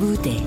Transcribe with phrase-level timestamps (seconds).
[0.00, 0.42] 무대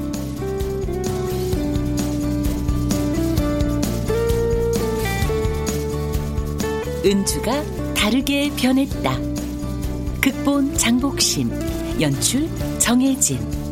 [7.05, 9.15] 은주가 다르게 변했다.
[10.21, 11.51] 극본 장복신,
[12.01, 13.62] 연출 정혜진.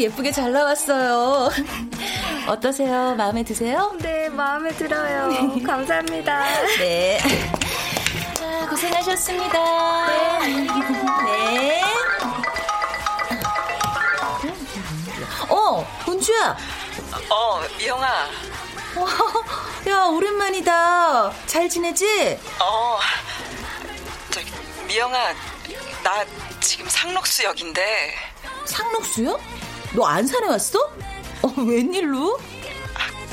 [0.00, 1.50] 예쁘게 잘 나왔어요.
[2.48, 3.14] 어떠세요?
[3.16, 3.92] 마음에 드세요?
[4.00, 5.28] 네, 마음에 들어요.
[5.64, 6.42] 감사합니다.
[6.78, 7.18] 네.
[8.34, 10.06] 자, 고생하셨습니다.
[10.06, 10.66] 네.
[11.24, 11.82] 네.
[15.50, 16.56] 어, 은주야.
[17.28, 18.08] 어, 미영아.
[19.88, 21.32] 야, 오랜만이다.
[21.46, 22.38] 잘 지내지?
[22.58, 22.98] 어,
[24.30, 24.50] 저기,
[24.86, 25.18] 미영아,
[26.02, 26.24] 나
[26.60, 28.14] 지금 상록수역인데.
[28.64, 29.38] 상록수요?
[29.94, 30.78] 너 안산에 왔어?
[31.42, 32.38] 어, 웬일로?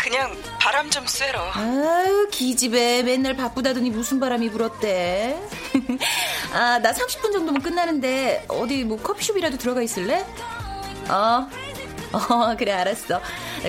[0.01, 1.51] 그냥 바람 좀 쐬러.
[1.51, 3.03] 아유, 기집애.
[3.03, 5.37] 맨날 바쁘다더니 무슨 바람이 불었대.
[6.53, 10.25] 아, 나 30분 정도면 끝나는데, 어디 뭐 커피숍이라도 들어가 있을래?
[11.09, 11.47] 어,
[12.13, 13.21] 어, 그래, 알았어.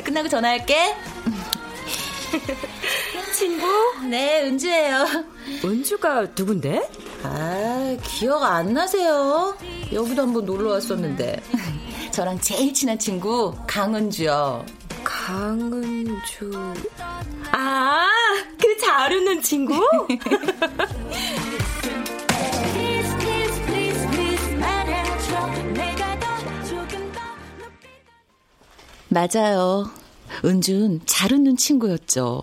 [0.05, 0.95] 끝나고 전화할게.
[3.35, 3.67] 친구?
[4.09, 5.07] 네, 은주예요.
[5.65, 6.89] 은주가 누군데?
[7.25, 9.57] 아, 기억 안 나세요?
[9.93, 11.43] 여기도 한번 놀러 왔었는데.
[12.19, 14.67] 저랑 제일 친한 친구, 강은주요.
[15.05, 16.51] 강은주.
[17.53, 18.09] 아,
[18.61, 19.79] 그 잘 웃는 친구?
[29.11, 29.89] 맞아요.
[30.45, 32.43] 은준 잘 웃는 친구였죠.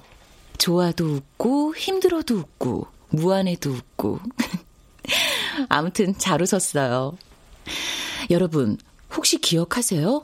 [0.58, 4.19] 좋아도 웃고 힘들어도 웃고 무안해도 웃고
[5.68, 7.18] 아무튼 잘 웃었어요.
[8.30, 8.78] 여러분
[9.16, 10.22] 혹시 기억하세요?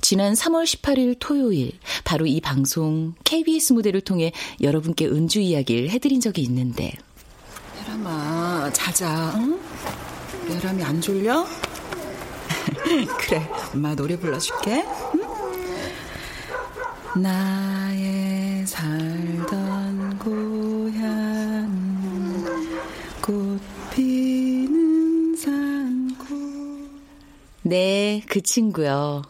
[0.00, 1.72] 지난 3월 18일 토요일
[2.04, 6.92] 바로 이 방송 KBS 무대를 통해 여러분께 은주 이야기를 해드린 적이 있는데
[7.80, 9.60] 예람아 자자 응?
[10.50, 11.46] 예람이 안 졸려?
[13.18, 15.22] 그래 엄마 노래 불러줄게 응?
[17.22, 21.70] 나의 살던 고향
[23.22, 23.71] 꽃
[27.72, 29.22] 네, 그 친구요.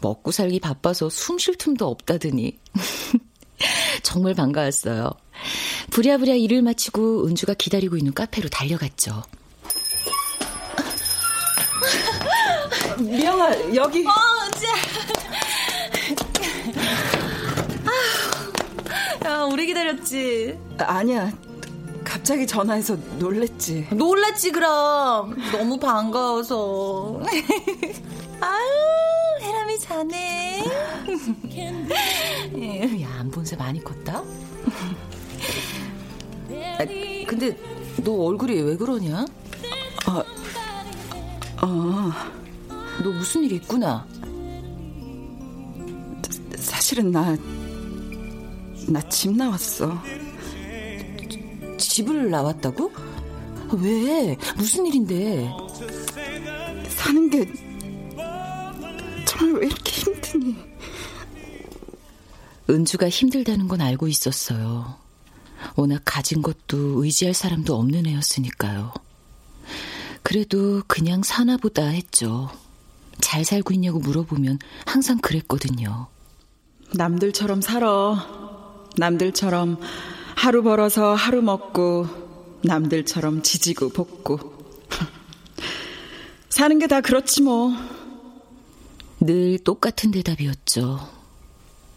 [0.00, 2.58] 먹고 살기 바빠서 숨 쉴 틈도 없다더니.
[4.02, 5.12] 정말 반가웠어요.
[5.90, 9.22] 부랴부랴 일을 마치고 은주가 기다리고 있는 카페로 달려갔죠.
[12.98, 14.10] 미영아 여기 어,
[14.44, 14.74] 은주야.
[19.30, 20.58] 야, 오래 기다렸지?
[20.78, 21.30] 아니야
[22.24, 25.36] 갑자기 전화해서 놀랬지 놀랐지, 그럼.
[25.52, 27.20] 너무 반가워서.
[28.40, 30.64] 아유, 해람이 자네.
[33.02, 34.24] 야, 안본새 많이 컸다?
[36.48, 36.78] 아,
[37.26, 37.54] 근데
[38.02, 39.26] 너 얼굴이 왜 그러냐?
[40.08, 40.22] 어,
[41.60, 44.06] 어너 무슨 일 있구나.
[46.56, 47.36] 사실은 나
[48.88, 49.98] 나 집 나왔어
[51.78, 52.92] 집을 나왔다고?
[53.80, 54.36] 왜?
[54.56, 55.50] 무슨 일인데?
[56.88, 57.52] 사는 게
[59.26, 60.56] 정말 왜 이렇게 힘드니
[62.70, 64.96] 은주가 힘들다는 건 알고 있었어요.
[65.76, 68.92] 워낙 가진 것도 의지할 사람도 없는 애였으니까요.
[70.22, 72.50] 그래도 그냥 사나보다 했죠.
[73.20, 76.08] 잘 살고 있냐고 물어보면 항상 그랬거든요.
[76.94, 78.26] 남들처럼 살아.
[78.96, 79.78] 남들처럼
[80.34, 82.06] 하루 벌어서 하루 먹고,
[82.62, 84.38] 남들처럼 지지고 볶고.
[86.50, 87.72] 사는 게 다 그렇지 뭐.
[89.20, 91.08] 늘 똑같은 대답이었죠.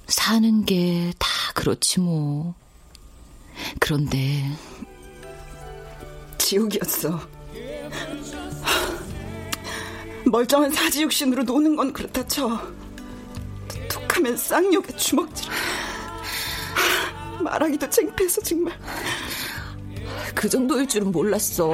[0.07, 2.56] 사는 게 다 그렇지 뭐.
[3.80, 4.45] 그런데
[6.38, 7.19] 지옥이었어.
[10.25, 12.50] 멀쩡한 사지육신으로 노는 건 그렇다 쳐.
[13.68, 15.50] 툭 척하면 쌍욕에 주먹질.
[17.47, 18.73] 말하기도 창피해서 정말.
[20.35, 21.73] 그 정도일 줄은 몰랐어.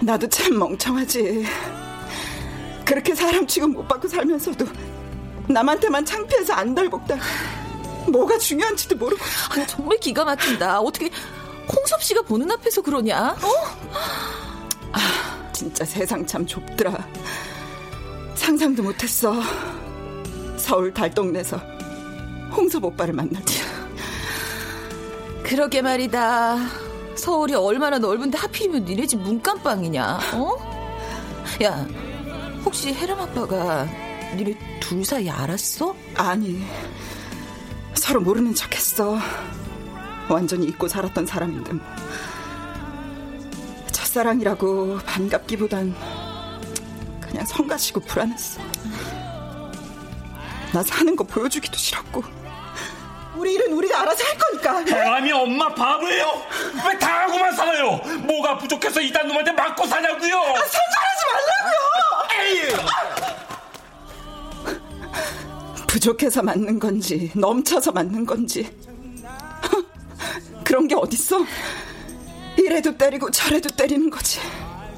[0.00, 1.44] 나도 참 멍청하지.
[2.84, 4.66] 그렇게 사람 취급 못 받고 살면서도
[5.48, 7.16] 남한테만 창피해서 안달복다.
[8.08, 9.24] 뭐가 중요한지도 모르고.
[9.24, 10.80] 아, 정말 기가 막힌다.
[10.80, 11.10] 어떻게
[11.68, 13.36] 홍섭 씨가 보는 앞에서 그러냐?
[13.42, 13.98] 어?
[14.92, 16.96] 아, 진짜 세상 참 좁더라.
[18.34, 19.34] 상상도 못했어.
[20.56, 21.75] 서울 달동네에서
[22.50, 23.60] 홍섭 오빠를 만날지.
[25.42, 26.56] 그러게 말이다.
[27.14, 30.18] 서울이 얼마나 넓은데 하필이면 니네 집 문간방이냐?
[30.34, 30.56] 어?
[31.62, 31.86] 야,
[32.64, 33.86] 혹시 혜람 아빠가
[34.36, 35.94] 니네 둘 사이 알았어?
[36.14, 36.64] 아니,
[37.94, 39.18] 서로 모르는 척했어.
[40.28, 41.86] 완전히 잊고 살았던 사람인데 뭐.
[43.92, 45.94] 첫사랑이라고 반갑기보단
[47.20, 48.60] 그냥 성가시고 불안했어.
[50.72, 52.22] 나 사는 거 보여주기도 싫었고.
[53.36, 54.86] 우리 일은 우리가 알아서 할 거니까.
[54.86, 56.42] 사람이 엄마 바보예요?
[56.88, 57.96] 왜 당하고만 살아요?
[58.26, 60.36] 뭐가 부족해서 이딴 놈한테 맞고 사냐고요?
[60.36, 61.76] 아, 성질하지 말라고요!
[65.86, 68.70] 부족해서 맞는 건지, 넘쳐서 맞는 건지.
[70.64, 71.44] 그런 게 어딨어?
[72.58, 74.40] 이래도 때리고 저래도 때리는 거지.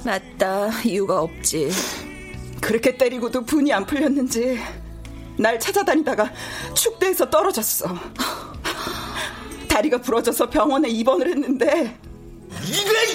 [0.05, 0.71] 맞다.
[0.85, 1.71] 이유가 없지.
[2.61, 4.61] 그렇게 때리고도 분이 안 풀렸는지
[5.39, 6.31] 날 찾아다니다가
[6.75, 7.87] 축대에서 떨어졌어.
[9.69, 11.97] 다리가 부러져서 병원에 입원을 했는데
[12.67, 13.07] 이래!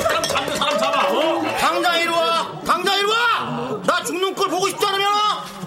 [0.00, 1.42] 사람 잡아, 어?
[1.58, 2.60] 당장 이리 와!
[2.64, 3.80] 당장 이리 와!
[3.86, 5.08] 나 죽는 걸 보고 싶지 않으면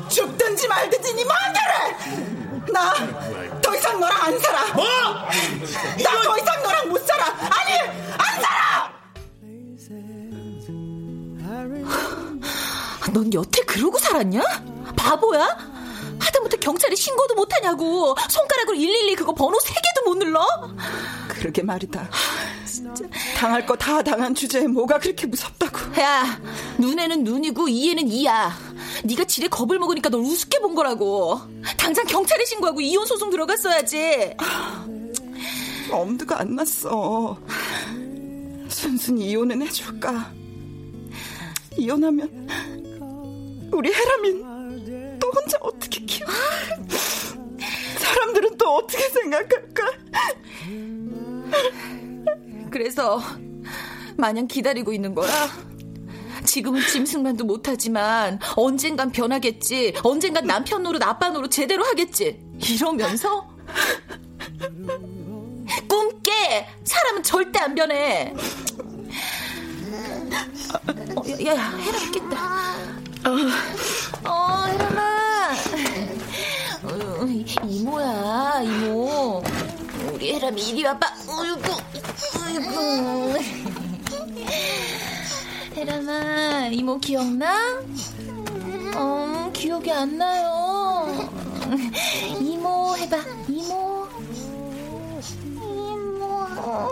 [0.09, 4.73] 죽든지 말든지 네 마음대로 나더 이상 너랑 안 살아.
[4.73, 4.85] 뭐?
[4.85, 6.80] 나 더 이상 너랑
[13.13, 14.41] 넌 여태 그러고 살았냐?
[14.95, 15.47] 바보야?
[16.19, 18.15] 하다못해 경찰에 신고도 못하냐고.
[18.29, 20.45] 손가락으로 112 그거 번호 3개도 못 눌러?
[21.27, 22.09] 그러게 말이다.
[22.65, 23.03] 진짜
[23.37, 25.99] 당할 거 다 당한 주제에 뭐가 그렇게 무섭다고.
[26.01, 26.39] 야,
[26.77, 28.55] 눈에는 눈이고 이에는 이야.
[29.03, 31.41] 네가 지레 겁을 먹으니까 널 우습게 본 거라고.
[31.77, 34.35] 당장 경찰에 신고하고 이혼 소송 들어갔어야지.
[35.91, 37.37] 엄두가 안 났어.
[38.69, 40.31] 순순히 이혼은 해줄까?
[41.77, 42.47] 이혼하면
[43.71, 46.29] 우리 헤라민 또 혼자 어떻게 키워?
[47.97, 49.83] 사람들은 또 어떻게 생각할까?
[52.69, 53.21] 그래서
[54.17, 55.31] 마냥 기다리고 있는 거야?
[56.45, 59.93] 지금은 짐승만도 못하지만 언젠간 변하겠지.
[60.03, 62.39] 언젠간 남편 노릇 아빠 노릇 제대로 하겠지.
[62.59, 63.47] 이러면서
[65.87, 66.67] 꿈 깨.
[66.83, 68.33] 사람은 절대 안 변해.
[71.15, 73.00] 어, 야, 야, 해라 깼다.
[73.23, 75.51] 어, 혜람아.
[76.83, 77.25] 어,
[77.67, 79.43] 이모야, 이모.
[80.13, 81.07] 우리 혜람이 이리 와봐.
[81.39, 81.71] 어이구,
[82.43, 83.39] 어이구.
[85.75, 87.79] 혜람아, 이모 기억나?
[88.95, 91.29] 어, 기억이 안 나요.
[92.39, 94.07] 이모 해봐, 이모.
[95.61, 96.25] 이모.
[96.57, 96.89] 어,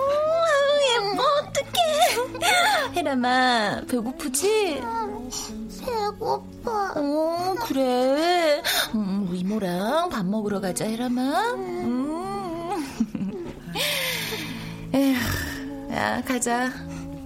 [0.94, 2.94] 예뻐, 어떡해.
[2.96, 4.82] 혜람아, 배고프지?
[6.20, 6.94] 배고파.
[6.98, 8.62] 어, 그래.
[8.94, 11.54] 음, 이모랑 밥 먹으러 가자, 혜람아.
[11.54, 12.86] 음.
[14.94, 15.16] 에휴,
[15.94, 16.72] 야, 가자.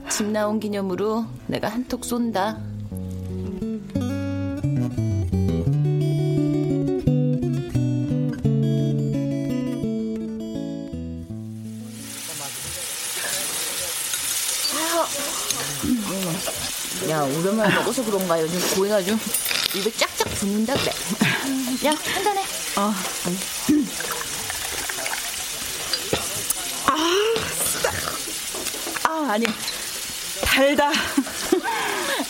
[0.09, 2.59] 집 나온 기념으로 내가 한턱 쏜다.
[17.13, 19.19] 야, 오랜만에 먹어서 그런가 요즘 고기가 좀
[19.75, 20.91] 입에 짝짝 붙는다 그래.
[21.85, 22.41] 야, 한 잔해.
[22.75, 22.91] 어.
[26.87, 27.33] 아,
[29.03, 29.45] 아, 아니.
[30.43, 30.91] 달다.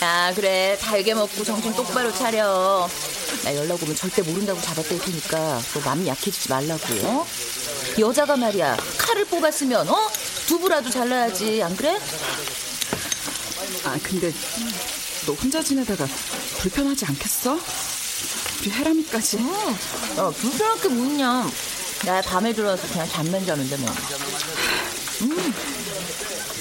[0.01, 0.77] 야, 그래.
[0.81, 2.89] 달게 먹고 정신 똑바로 차려.
[3.45, 6.83] 나 연락 오면 절대 모른다고 잡아뺄 테니까 너 마음 약해지지 말라고.
[7.03, 7.25] 어?
[7.99, 8.75] 여자가 말이야.
[8.97, 10.11] 칼을 뽑았으면 어?
[10.47, 11.63] 두부라도 잘라야지.
[11.63, 11.97] 안 그래?
[13.85, 14.31] 아, 근데
[15.25, 16.05] 너 혼자 지내다가
[16.59, 17.57] 불편하지 않겠어?
[18.61, 19.37] 우리 혜람이까지.
[19.37, 19.53] 응.
[20.17, 21.49] 야, 불편할 게 뭐냐.
[22.05, 23.93] 나 밤에 들어와서 그냥 잠만 자는데 뭐.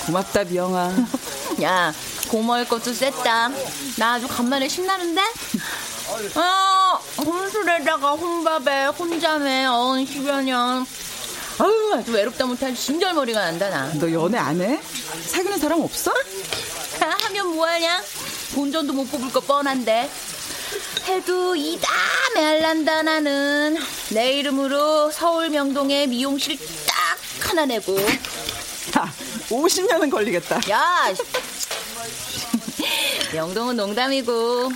[0.06, 0.92] 고맙다, 미영아.
[1.62, 1.94] 야,
[2.28, 3.50] 고마울 것도 셌다.
[3.98, 5.20] 나 아주 간만에 신나는데?
[6.34, 10.86] 어, 혼술에다가 혼밥에 혼자매, 어, 10여 년.
[11.58, 13.92] 아유, 아주 외롭다 못할 진절머리가 난다, 나.
[13.94, 14.80] 너 연애 안 해?
[15.26, 16.12] 사귀는 사람 없어?
[17.22, 18.02] 하면 뭐하냐?
[18.54, 20.08] 본전도 못 뽑을 거 뻔한데.
[21.06, 21.90] 해도 이다
[22.34, 23.76] 메알란다 나는
[24.10, 26.56] 내 이름으로 서울 명동에 미용실
[26.86, 27.98] 딱 하나 내고.
[28.00, 29.12] 야,
[29.48, 30.60] 50년은 걸리겠다.
[30.70, 31.12] 야,
[33.34, 34.70] 명동은 농담이고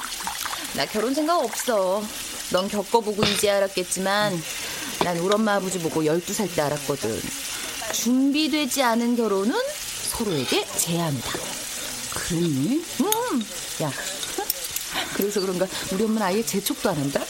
[0.74, 2.02] 나 결혼 생각 없어.
[2.50, 4.42] 넌 겪어보고 이제 알았겠지만
[5.04, 7.20] 난 우리 엄마 아버지 보고 12살 때 알았거든.
[7.92, 9.54] 준비되지 않은 결혼은
[10.10, 11.65] 서로에게 제한이다.
[12.16, 12.84] 그랬니?
[13.00, 13.46] 음,
[13.82, 13.92] 야.
[15.14, 17.20] 그래서 그런가 우리 엄마는 아예 재촉도 안 한다?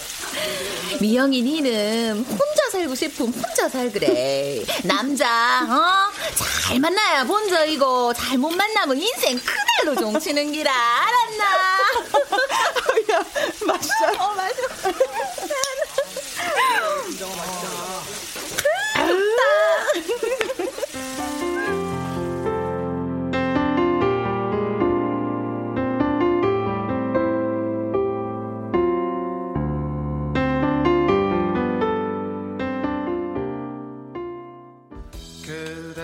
[1.01, 4.65] 미영이 니는 혼자 살고 싶으면 혼자 살 그래.
[4.85, 6.13] 남자, 어?
[6.69, 11.45] 잘 만나야 본전이고 잘 못 만나면 인생 그대로 종치는 기라 알았나?
[13.13, 13.25] 야,
[13.67, 14.27] 맛있어.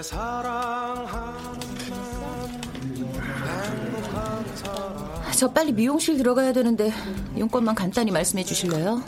[0.02, 1.06] 어,
[4.12, 5.32] 맞아.
[5.36, 6.92] 저 빨리 미용실 들어가야 되는데
[7.38, 9.02] 용건만 간단히 말씀해 주실래요?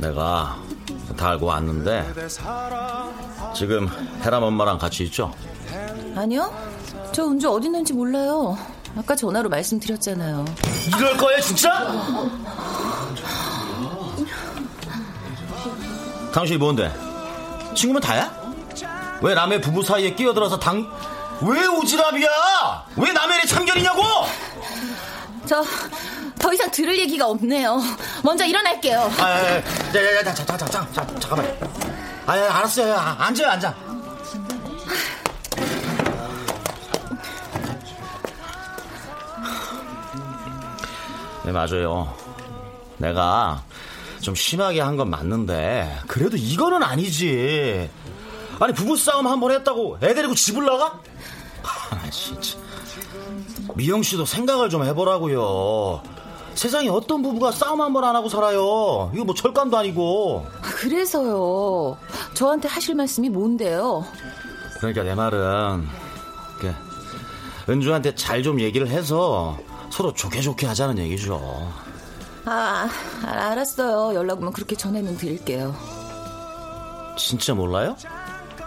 [0.00, 0.56] 내가
[1.16, 2.12] 다 알고 왔는데
[3.54, 3.88] 지금
[4.22, 5.32] 헤람 엄마랑 같이 있죠?
[6.14, 6.52] 아니요.
[7.12, 8.56] 저 은주 어디 있는지 몰라요.
[8.96, 10.44] 아까 전화로 말씀드렸잖아요.
[10.98, 11.86] 이럴 거야 진짜?
[16.34, 16.92] 당신이 뭔데?
[17.74, 18.30] 친구면 다야?
[19.22, 20.90] 왜 남의 부부 사이에 끼어들어서 당...
[21.40, 22.28] 왜 오지랖이야?
[22.96, 24.02] 왜 남의 일에 참견이냐고?
[25.46, 25.64] 저
[26.44, 27.80] 더 이상 들을 얘기가 없네요.
[28.22, 29.10] 먼저 일어날게요.
[29.18, 29.60] 아, 야, 야, 야,
[29.96, 31.58] 야, 야, 자, 자, 자, 자, 자, 잠깐만.
[32.26, 32.90] 아, 야, 알았어요.
[32.90, 33.74] 야, 앉아요, 앉아.
[41.46, 42.14] 네, 맞아요.
[42.98, 43.62] 내가
[44.24, 47.88] 좀 심하게 한 건 맞는데, 그래도 이거는 아니지.
[48.58, 50.98] 아니, 부부싸움 한 번 했다고 애 데리고 집을 나가?
[51.62, 52.56] 아, 진짜.
[53.74, 56.00] 미영 씨도 생각을 좀 해보라고요.
[56.54, 59.10] 세상에 어떤 부부가 싸움 한 번 안 하고 살아요.
[59.14, 60.46] 이거 뭐 절감도 아니고.
[60.62, 61.96] 그래서요.
[62.34, 64.04] 저한테 하실 말씀이 뭔데요?
[64.78, 65.86] 그러니까 내 말은
[66.60, 66.72] 그
[67.68, 69.58] 은주한테 잘 좀 얘기를 해서
[69.90, 71.72] 서로 좋게 좋게 하자는 얘기죠.
[72.46, 72.88] 아,
[73.24, 74.14] 알았어요.
[74.14, 75.74] 연락 오면 그렇게 전해는 드릴게요.
[77.16, 77.96] 진짜 몰라요?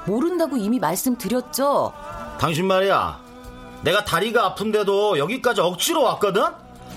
[0.05, 1.93] 모른다고 이미 말씀드렸죠?
[2.39, 3.19] 당신 말이야.
[3.84, 6.43] 내가 다리가 아픈데도 여기까지 억지로 왔거든?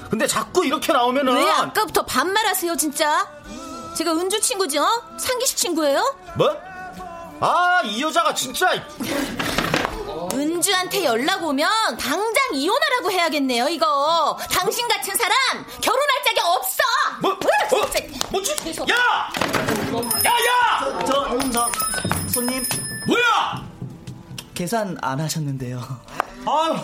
[0.09, 1.35] 근데 자꾸 이렇게 나오면은.
[1.35, 3.29] 왜 아까부터 반말하세요, 진짜?
[3.95, 4.87] 제가 은주 친구지, 어?
[5.19, 6.03] 상기 씨 친구예요?
[6.37, 6.57] 뭐?
[7.41, 8.71] 아, 이 여자가 진짜.
[10.33, 11.69] 은주한테 연락 오면
[11.99, 14.39] 당장 이혼하라고 해야겠네요, 이거.
[14.51, 15.35] 당신 같은 사람
[15.79, 16.10] 없어!
[17.21, 17.33] 뭐?
[17.33, 17.37] 어?
[18.31, 18.53] 뭐지?
[18.91, 18.95] 야!
[20.25, 21.05] 야, 야!
[21.05, 21.69] 저, 저,
[22.29, 22.65] 손님.
[23.07, 23.65] 뭐야?
[24.55, 25.81] 계산 안 하셨는데요.
[26.47, 26.77] 아유,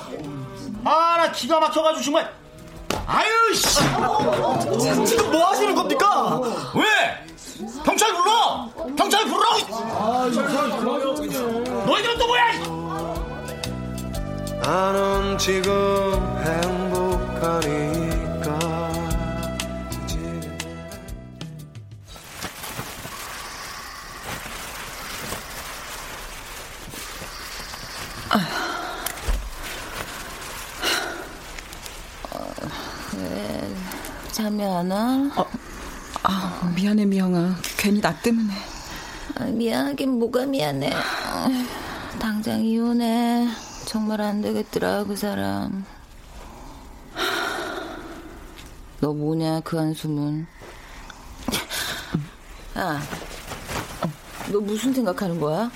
[0.84, 2.32] 아, 나 기가 막혀가지고 정말.
[3.06, 3.78] 아유, 씨!
[5.06, 6.40] 지금 뭐 하시는 겁니까?
[6.74, 7.26] 왜?
[7.84, 8.68] 경찰 불러!
[8.96, 9.76] 경찰 부르라고!
[11.86, 12.52] 너희들은 또 뭐야?
[14.60, 15.72] 나는 지금
[16.44, 18.15] 행복하니
[34.36, 35.30] 잠이 안 와?
[35.34, 35.46] 어,
[36.22, 37.56] 아, 미안해, 미영아.
[37.78, 38.52] 괜히 나 때문에.
[39.36, 40.92] 아, 미안하긴 뭐가 미안해.
[40.92, 41.48] 아,
[42.18, 43.48] 당장 이혼해.
[43.86, 45.86] 정말 안 되겠더라, 그 사람.
[49.00, 50.46] 너 뭐냐, 그 한숨은.
[52.74, 53.00] 아,
[54.52, 55.70] 너 무슨 생각하는 거야?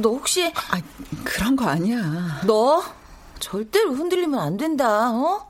[0.00, 0.46] 너 혹시.
[0.46, 0.80] 아,
[1.22, 2.40] 그런 거 아니야.
[2.46, 2.82] 너?
[3.40, 5.49] 절대로 흔들리면 안 된다, 어?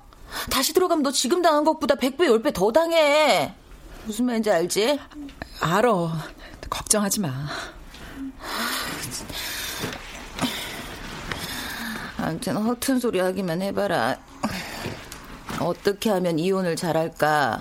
[0.51, 3.55] 다시 들어가면 너 지금 당한 것보다 100배, 10배 더 당해.
[4.05, 4.99] 무슨 말인지 알지?
[5.61, 5.91] 알아.
[6.69, 7.31] 걱정하지 마.
[12.19, 14.19] 아무튼 허튼 소리 하기만 해봐라.
[15.61, 17.61] 어떻게 하면 이혼을 잘할까?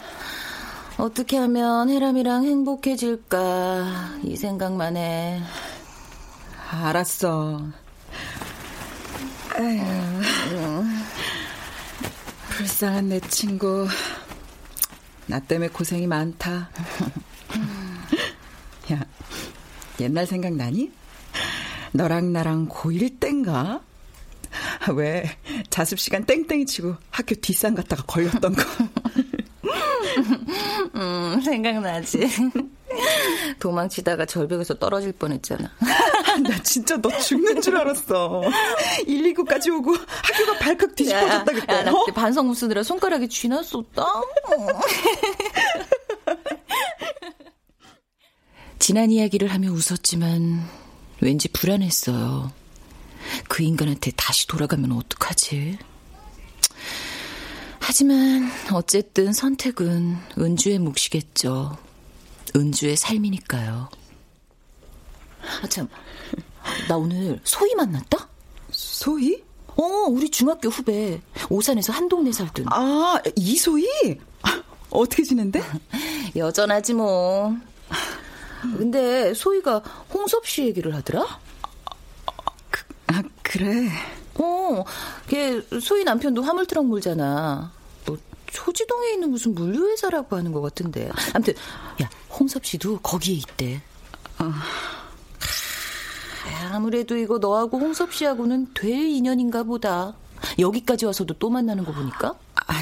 [0.98, 4.18] 어떻게 하면 혜람이랑 행복해질까?
[4.24, 5.42] 이 생각만 해.
[6.72, 7.62] 알았어.
[9.56, 10.19] 아휴.
[12.80, 13.88] 불쌍한 내 친구.
[15.28, 16.70] 나 때문에 고생이 많다.
[18.94, 19.06] 야,
[20.00, 20.90] 옛날 생각나니?
[21.92, 23.82] 너랑 나랑 고1 땐가?
[24.96, 25.30] 왜
[25.70, 28.64] 자습 시간 땡땡이 치고 학교 뒷산 갔다가 걸렸던 거.
[30.96, 32.28] 음, 생각나지.
[33.60, 35.70] 도망치다가 절벽에서 떨어질 뻔했잖아.
[36.44, 38.42] 나 진짜 너 죽는 줄 알았어.
[39.06, 41.74] 119까지 오고 학교가 발칵 뒤집어졌다 그때.
[41.74, 44.06] 야, 나 그때 반성문 쓰느라 손가락에 쥐났었다.
[48.80, 50.68] 지난 이야기를 하며 웃었지만
[51.22, 52.52] 왠지 불안했어요.
[53.48, 55.78] 그 인간한테 다시 돌아가면 어떡하지?
[57.90, 61.76] 하지만 어쨌든 선택은 은주의 몫이겠죠.
[62.56, 63.90] 은주의 삶이니까요.
[65.42, 65.90] 아, 참.
[66.88, 68.30] 나 오늘 소희 만났다?
[68.70, 69.44] 소희?
[69.76, 71.20] 어, 우리 중학교 후배.
[71.50, 72.68] 오산에서 한 동네 살던.
[72.70, 73.88] 아, 이소희?
[74.92, 75.60] 어떻게 지낸대?
[76.38, 77.58] 여전하지 뭐.
[78.78, 79.80] 근데 소희가
[80.14, 81.26] 홍섭 씨 얘기를 하더라?
[82.70, 83.90] 그, 아, 그래.
[84.36, 84.84] 어,
[85.28, 87.79] 걔 소희 남편도 화물트럭 몰잖아.
[88.50, 91.10] 뭐 초지동에 있는 무슨 물류회사라고 하는 것 같은데.
[91.34, 91.54] 아무튼
[92.02, 93.82] 야 홍섭 씨도 거기에 있대.
[94.40, 94.52] 어.
[96.72, 100.14] 아무래도 이거 너하고 홍섭 씨하고는 될 인연인가 보다.
[100.58, 102.34] 여기까지 와서도 또 만나는 거 보니까.
[102.68, 102.82] 아,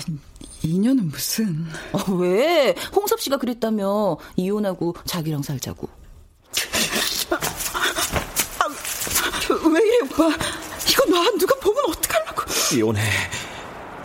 [0.64, 1.66] 인연은 무슨?
[1.92, 2.76] 어, 왜?
[2.96, 5.88] 홍섭 씨가 그랬다며 이혼하고 자기랑 살자고.
[7.30, 7.38] 아,
[9.70, 10.30] 왜 이래 오빠?
[10.90, 12.44] 이거 나 누가 보면 어떡하려고?
[12.76, 13.02] 이혼해.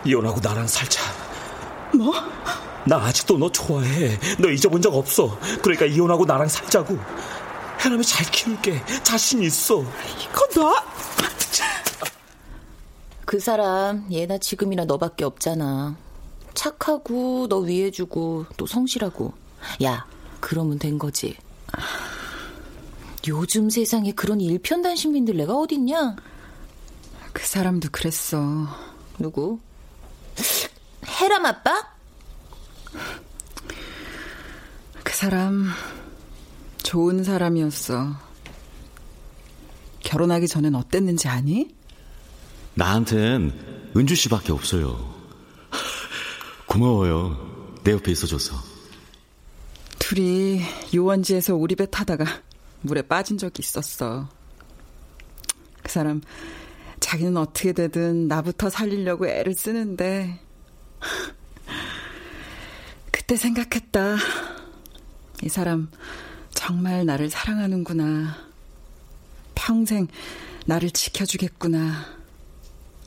[0.05, 1.03] 이혼하고 나랑 살자.
[1.95, 2.13] 뭐?
[2.87, 4.19] 나 아직도 너 좋아해.
[4.39, 5.39] 너 잊어본 적 없어.
[5.63, 6.99] 그러니까 이혼하고 나랑 살자고.
[7.81, 8.83] 해남이 잘 키울게.
[9.03, 9.81] 자신 있어.
[9.81, 10.85] 이거 나?
[13.25, 15.97] 그 사람 얘나 지금이나 너밖에 없잖아.
[16.55, 19.33] 착하고 너 위해주고 또 성실하고.
[19.85, 20.07] 야,
[20.41, 21.37] 그러면 된 거지.
[23.29, 26.17] 요즘 세상에 그런 일편단심민들 내가 어딨냐?
[27.33, 28.67] 그 사람도 그랬어.
[29.19, 29.61] 누구?
[31.07, 31.93] 해람 아빠?
[35.03, 35.69] 그 사람
[36.83, 38.17] 좋은 사람이었어.
[40.01, 41.75] 결혼하기 전엔 어땠는지 아니?
[42.75, 45.13] 나한텐 은주 씨밖에 없어요.
[46.67, 47.79] 고마워요.
[47.85, 48.57] 내 옆에 있어줘서.
[49.99, 50.63] 둘이
[50.95, 52.25] 요원지에서 오리배 타다가
[52.83, 54.29] 물에 빠진 적이 있었어.
[55.83, 56.21] 그 사람
[57.01, 60.41] 자기는 어떻게 되든 나부터 살리려고 애를 쓰는데
[63.33, 64.17] 그때 생각했다.
[65.43, 65.91] 이 사람
[66.53, 68.37] 정말 나를 사랑하는구나.
[69.55, 70.07] 평생
[70.67, 72.05] 나를 지켜주겠구나.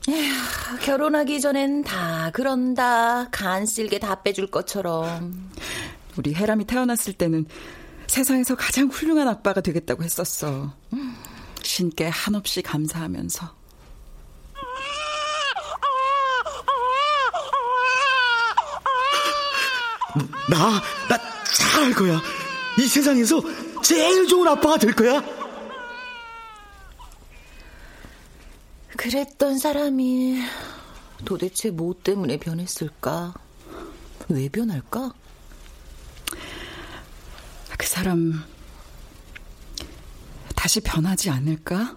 [0.08, 0.34] 에휴,
[0.82, 3.30] 결혼하기 전엔 다 그런다.
[3.30, 5.48] 간 쓸게 다 빼줄 것처럼.
[6.16, 7.46] 우리 혜람이 태어났을 때는
[8.08, 10.74] 세상에서 가장 훌륭한 아빠가 되겠다고 했었어.
[11.62, 13.54] 신께 한없이 감사하면서.
[20.50, 22.20] 나, 나 잘할 거야.
[22.78, 23.40] 이 세상에서
[23.82, 25.22] 제일 좋은 아빠가 될 거야.
[28.96, 30.42] 그랬던 사람이
[31.24, 33.34] 도대체 뭐 때문에 변했을까?
[34.28, 35.12] 왜 변할까?
[37.78, 38.42] 그 사람
[40.54, 41.96] 다시 변하지 않을까?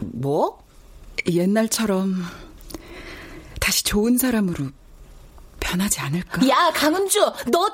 [0.00, 0.64] 뭐?
[1.26, 2.22] 옛날처럼
[3.60, 4.70] 다시 좋은 사람으로
[5.68, 6.48] 변하지 않을까?
[6.48, 7.68] 야, 강은주, 너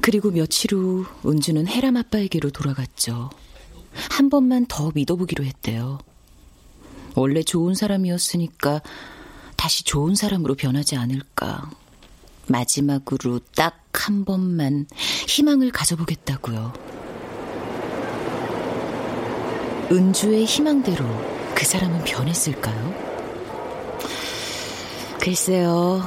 [0.00, 3.30] 그리고 며칠 후 은주는 해람 아빠에게로 돌아갔죠.
[4.10, 5.98] 한 번만 더 믿어보기로 했대요.
[7.14, 8.80] 원래 좋은 사람이었으니까
[9.56, 11.70] 다시 좋은 사람으로 변하지 않을까.
[12.48, 14.86] 마지막으로 딱 한 번만
[15.28, 16.72] 희망을 가져보겠다고요.
[19.92, 21.04] 은주의 희망대로
[21.54, 22.94] 그 사람은 변했을까요?
[25.20, 26.02] 글쎄요,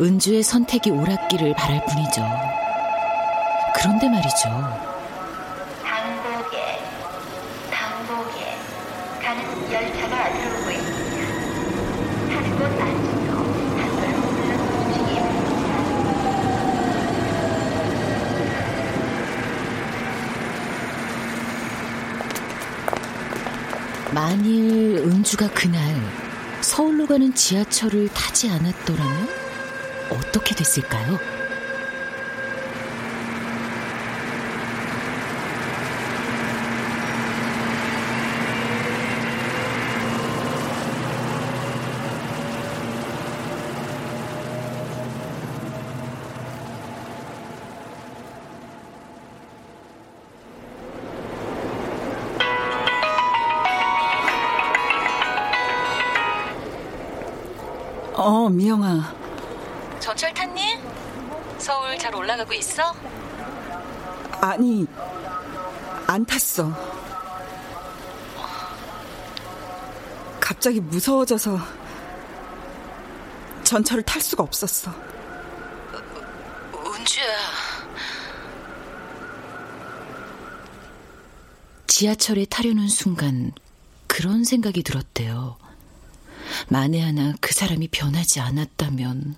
[0.00, 2.22] 은주의 선택이 옳았기를 바랄 뿐이죠.
[3.74, 4.48] 그런데 말이죠.
[5.82, 6.78] 당곡에,
[7.70, 8.58] 당곡에
[9.22, 11.20] 가는 열차가 들어오고 있습니다.
[12.34, 13.40] 하는 곳 안쪽으로
[13.78, 15.70] 한번 물러주시기 바랍니다.
[24.20, 25.80] 만일 은주가 그날
[26.60, 29.28] 서울로 가는 지하철을 타지 않았더라면
[30.10, 31.39] 어떻게 됐을까요?
[58.80, 59.14] 어, 미영아.
[60.00, 60.78] 전철 탔니?
[61.58, 62.94] 서울 잘 올라가고 있어?
[64.40, 64.86] 아니,
[66.06, 66.72] 안 탔어.
[70.40, 71.58] 갑자기 무서워져서
[73.64, 74.92] 전철을 탈 수가 없었어.
[76.74, 77.24] 은주야.
[81.86, 83.52] 지하철에 타려는 순간
[84.06, 85.58] 그런 생각이 들었대요.
[86.70, 89.36] 만에 하나 그 사람이 변하지 않았다면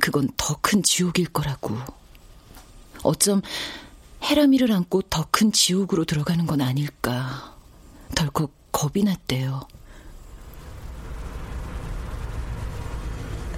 [0.00, 1.78] 그건 더 큰 지옥일 거라고.
[3.02, 3.40] 어쩜
[4.24, 7.56] 해라미를 안고 더 큰 지옥으로 들어가는 건 아닐까.
[8.14, 9.60] 덜컥 겁이 났대요.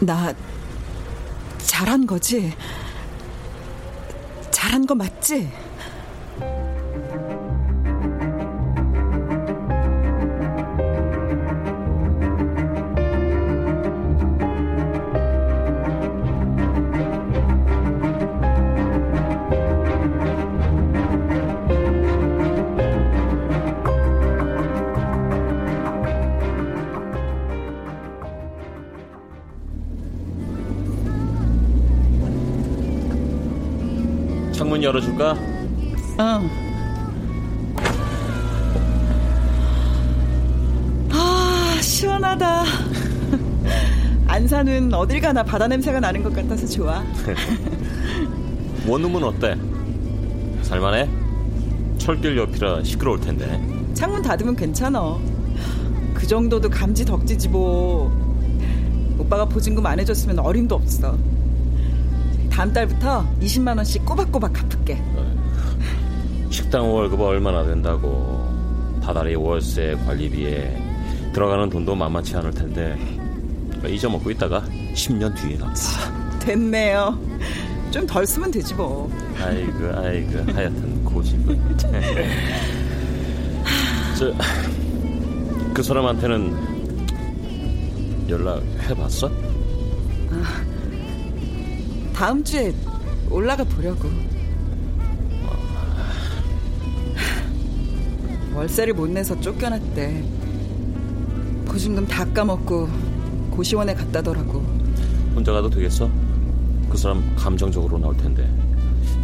[0.01, 0.35] 나
[1.59, 2.53] 잘한 거지?
[4.51, 5.51] 잘한 거 맞지?
[34.83, 35.35] 문 열어줄까?
[36.19, 36.51] 응.
[41.11, 42.65] 아, 시원하다.
[44.27, 47.05] 안산은 어딜 가나 바다 냄새가 나는 것 같아서 좋아.
[48.89, 49.57] 원룸은 어때?
[50.63, 51.09] 살만해?
[51.99, 53.47] 철길 옆이라 시끄러울 텐데.
[53.95, 55.17] 창문 닫으면 괜찮아.
[56.13, 58.11] 그 정도도 감지 덕지지 뭐.
[59.17, 61.17] 오빠가 보증금 안 해줬으면 어림도 없어.
[62.53, 65.03] 다음 달부터 20만 원씩 꼬박꼬박 갚을게.
[66.51, 68.43] 식당 월급 얼마나 된다고.
[69.03, 70.81] 다달이 월세 관리비에
[71.33, 72.97] 들어가는 돈도 만만치 않을 텐데
[73.85, 74.63] 잊어먹고 있다가
[74.95, 75.73] 10년 뒤에 갚아.
[76.41, 77.19] 됐네요.
[77.91, 79.11] 좀 덜 쓰면 되지 뭐.
[79.43, 81.59] 아이고 아이고 하여튼 고집을.
[84.19, 84.33] 저
[85.75, 86.55] 그 사람한테는
[88.29, 89.31] 연락해봤어?
[92.23, 92.73] 아, 다음 주에
[93.31, 94.09] 올라가 보려고.
[98.55, 100.23] 월세를 못 내서 쫓겨났대.
[101.65, 102.89] 보증금 다 까먹고
[103.51, 104.61] 고시원에 갔다더라고.
[105.35, 106.09] 혼자 가도 되겠어?
[106.89, 108.49] 그 사람 감정적으로 나올 텐데.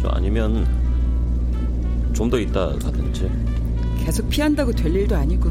[0.01, 0.67] 저 아니면
[2.11, 3.31] 좀 더 있다 가든지.
[4.03, 5.49] 계속 피한다고 될 일도 아니고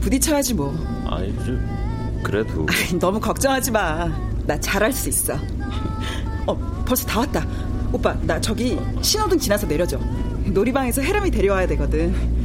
[0.00, 0.74] 부딪혀야지 뭐.
[1.04, 1.60] 아니, 좀
[2.22, 4.31] 그래도 아이, 너무 걱정하지 마.
[4.46, 5.34] 나 잘할 수 있어.
[6.46, 7.46] 어, 벌써 다 왔다.
[7.92, 9.98] 오빠, 나 저기 신호등 지나서 내려줘.
[10.46, 12.42] 놀이방에서 해람이 데려와야 되거든.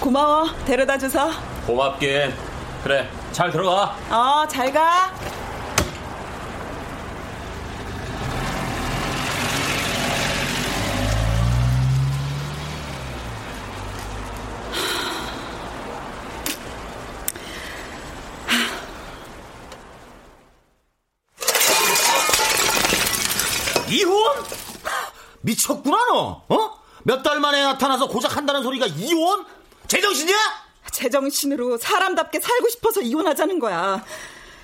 [0.00, 0.46] 고마워.
[0.66, 1.30] 데려다 줘서.
[1.66, 2.32] 고맙긴.
[2.82, 3.96] 그래, 잘 들어가.
[4.10, 5.10] 어, 잘 가.
[23.88, 24.32] 이혼?
[25.42, 26.42] 미쳤구나 너.
[26.48, 26.70] 어?
[27.04, 29.44] 몇 달 만에 나타나서 고작 한다는 소리가 이혼?
[29.88, 30.36] 제정신이야?
[30.90, 34.02] 제정신으로 사람답게 살고 싶어서 이혼하자는 거야.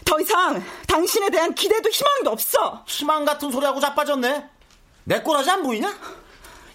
[0.05, 2.83] 더 이상 당신에 대한 기대도 희망도 없어.
[2.87, 4.49] 희망 같은 소리하고 자빠졌네.
[5.05, 5.95] 내 꼬라지 안 보이냐?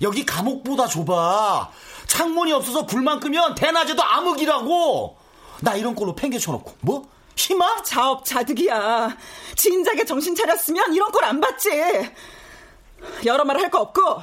[0.02, 1.72] 여기 감옥보다 좁아.
[2.08, 5.18] 창문이 없어서 불만 끄면 대낮에도 암흑이라고.
[5.62, 7.10] 나 이런 꼴로 팽개쳐놓고 뭐?
[7.36, 7.84] 희망?
[7.84, 9.18] 자업자득이야.
[9.56, 11.70] 진작에 정신 차렸으면 이런 꼴안 받지.
[13.26, 14.22] 여러 말 할 거 없고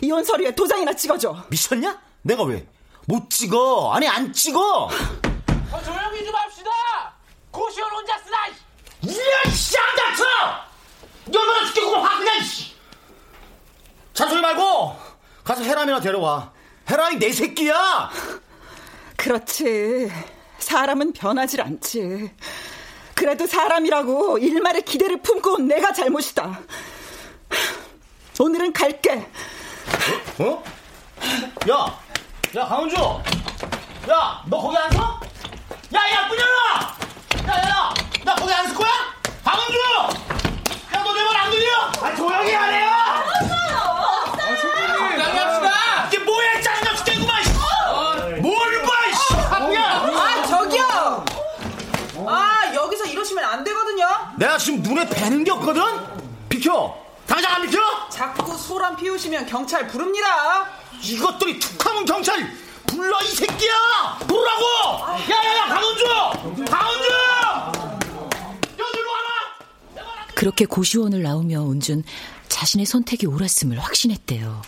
[0.00, 1.44] 이혼 서류에 도장이나 찍어줘.
[1.48, 2.00] 미쳤냐?
[2.22, 2.66] 내가 왜?
[3.06, 3.92] 못 찍어.
[3.94, 4.60] 아니 안 찍어.
[4.86, 6.70] 어, 조용히 좀 합시다.
[7.50, 8.36] 고시원 혼자 쓰나.
[9.02, 10.24] 이야 씨안 닥쳐.
[11.32, 12.40] 열받아 죽겠구만 화 그냥.
[12.42, 12.74] 씨.
[14.12, 14.96] 잔소리 말고
[15.42, 16.52] 가서 해람이나 데려와.
[16.90, 18.10] 해람이 내 새끼야.
[19.16, 20.10] 그렇지.
[20.58, 22.30] 사람은 변하질 않지.
[23.14, 26.60] 그래도 사람이라고 일말의 기대를 품고 온 내가 잘못이다.
[28.40, 29.30] 오늘은 갈게.
[30.38, 30.44] 어?
[30.44, 30.62] 어?
[31.70, 31.98] 야,
[32.56, 32.96] 야 강은주,
[34.10, 35.20] 야, 너 거기 안 서?
[35.94, 37.52] 야, 야, 문 열어!
[37.52, 37.94] 야, 야, 야,
[38.24, 38.90] 나 거기 안설 거야?
[39.44, 39.78] 강은주!
[40.94, 41.72] 야, 너 내 말 안 들려?
[42.02, 42.90] 아, 조용히 하래요!
[46.08, 47.42] 이게 뭐야, 짜증나 죽겠구만!
[48.42, 49.74] 뭘 봐, 이씨!
[49.74, 51.24] 야, 아, 저기요!
[52.26, 54.06] 아, 여기서 이러시면 안 되거든요.
[54.36, 55.82] 내가 지금 눈에 뵈는 게 없거든?
[56.48, 57.03] 비켜!
[57.34, 58.08] 당장 안 비켜!
[58.10, 60.70] 자꾸 소란 피우시면 경찰 부릅니다.
[61.02, 62.48] 이것들이 툭하면 경찰
[62.86, 64.18] 불러 이 새끼야!
[64.20, 64.64] 부르라고!
[65.28, 66.04] 야야야 강원주!
[66.64, 67.08] 강원주!
[68.78, 70.06] 여기로 와라!
[70.36, 72.04] 그렇게 고시원을 나오며 은준
[72.48, 74.62] 자신의 선택이 옳았음을 확신했대요.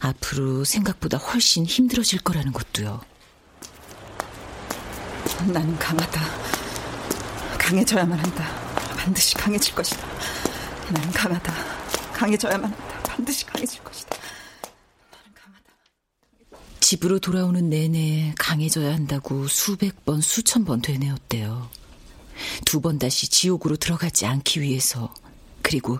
[0.00, 3.00] 앞으로 생각보다 훨씬 힘들어질 거라는 것도요.
[5.46, 6.20] 나는 강하다.
[7.58, 8.44] 강해져야만 한다.
[8.98, 10.06] 반드시 강해질 것이다.
[10.90, 11.75] 나는 강하다.
[12.16, 13.02] 강해져야만 한다.
[13.02, 14.16] 반드시 강해질 것이다.
[16.80, 21.68] 집으로 돌아오는 내내 강해져야 한다고 수백 번, 수천 번 되뇌었대요.
[22.64, 25.12] 두 번 다시 지옥으로 들어가지 않기 위해서,
[25.62, 25.98] 그리고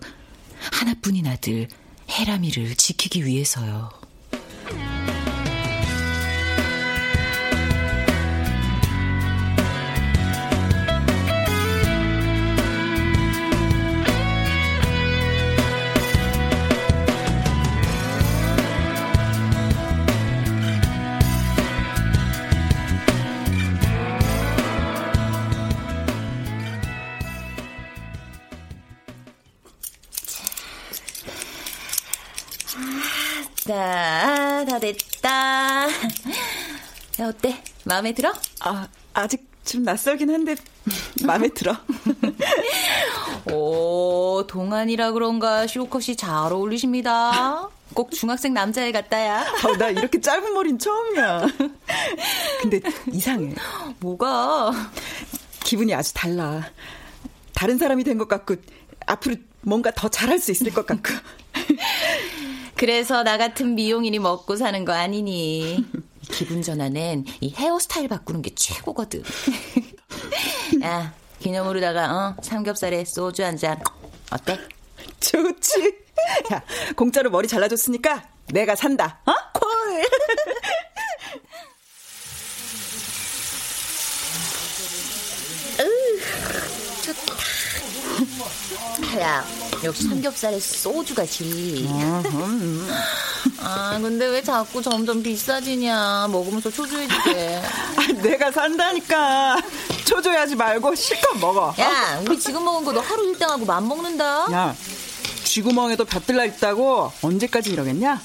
[0.72, 1.68] 하나뿐인 아들,
[2.08, 3.90] 헤라미를 지키기 위해서요.
[33.76, 35.86] 자, 다 됐다.
[35.86, 37.62] 야, 어때?
[37.84, 38.32] 마음에 들어?
[38.60, 40.56] 아, 아직 좀 낯설긴 한데
[41.26, 41.76] 마음에 들어.
[43.52, 47.68] 오, 동안이라 그런가 쇼컷이 잘 어울리십니다.
[47.92, 49.40] 꼭 중학생 남자애 같다야.
[49.42, 51.46] 아, 나 이렇게 짧은 머리는 처음이야.
[52.62, 52.80] 근데
[53.12, 53.54] 이상해.
[54.00, 54.72] 뭐가?
[55.64, 56.62] 기분이 아주 달라.
[57.54, 58.56] 다른 사람이 된 것 같고
[59.04, 61.12] 앞으로 뭔가 더 잘할 수 있을 것 같고.
[62.76, 65.84] 그래서 나 같은 미용인이 먹고 사는 거 아니니.
[66.30, 69.22] 기분 전환엔 이 헤어스타일 바꾸는 게 최고거든.
[70.82, 73.80] 야, 기념으로다가 어, 삼겹살에 소주 한 잔.
[74.32, 74.58] 어때?
[75.20, 75.94] 좋지.
[76.52, 76.62] 야,
[76.96, 79.20] 공짜로 머리 잘라줬으니까 내가 산다.
[79.24, 79.32] 어?
[79.52, 79.66] 콜.
[87.02, 87.34] 좋다.
[89.18, 89.44] 야,
[89.82, 91.88] 역시 삼겹살에 소주가 지.
[93.60, 96.28] 아, 근데 왜 자꾸 점점 비싸지냐.
[96.30, 97.62] 먹으면서 초조해지게.
[97.96, 99.56] 아, 내가 산다니까.
[100.04, 101.74] 초조해하지 말고 실컷 먹어.
[101.80, 104.46] 야, 우리 지금 먹은 거 너 하루 일당하고 맘 먹는다.
[104.52, 104.74] 야,
[105.44, 108.20] 쥐구멍에도 볕들나 있다고 언제까지 이러겠냐?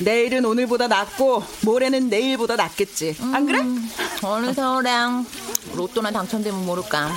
[0.00, 3.16] 내일은 오늘보다 낫고 모레는 내일보다 낫겠지.
[3.20, 3.60] 안 그래?
[3.60, 3.90] 음,
[4.22, 5.26] 어느 세월랑
[5.74, 7.10] 로또나 당첨되면 모를까.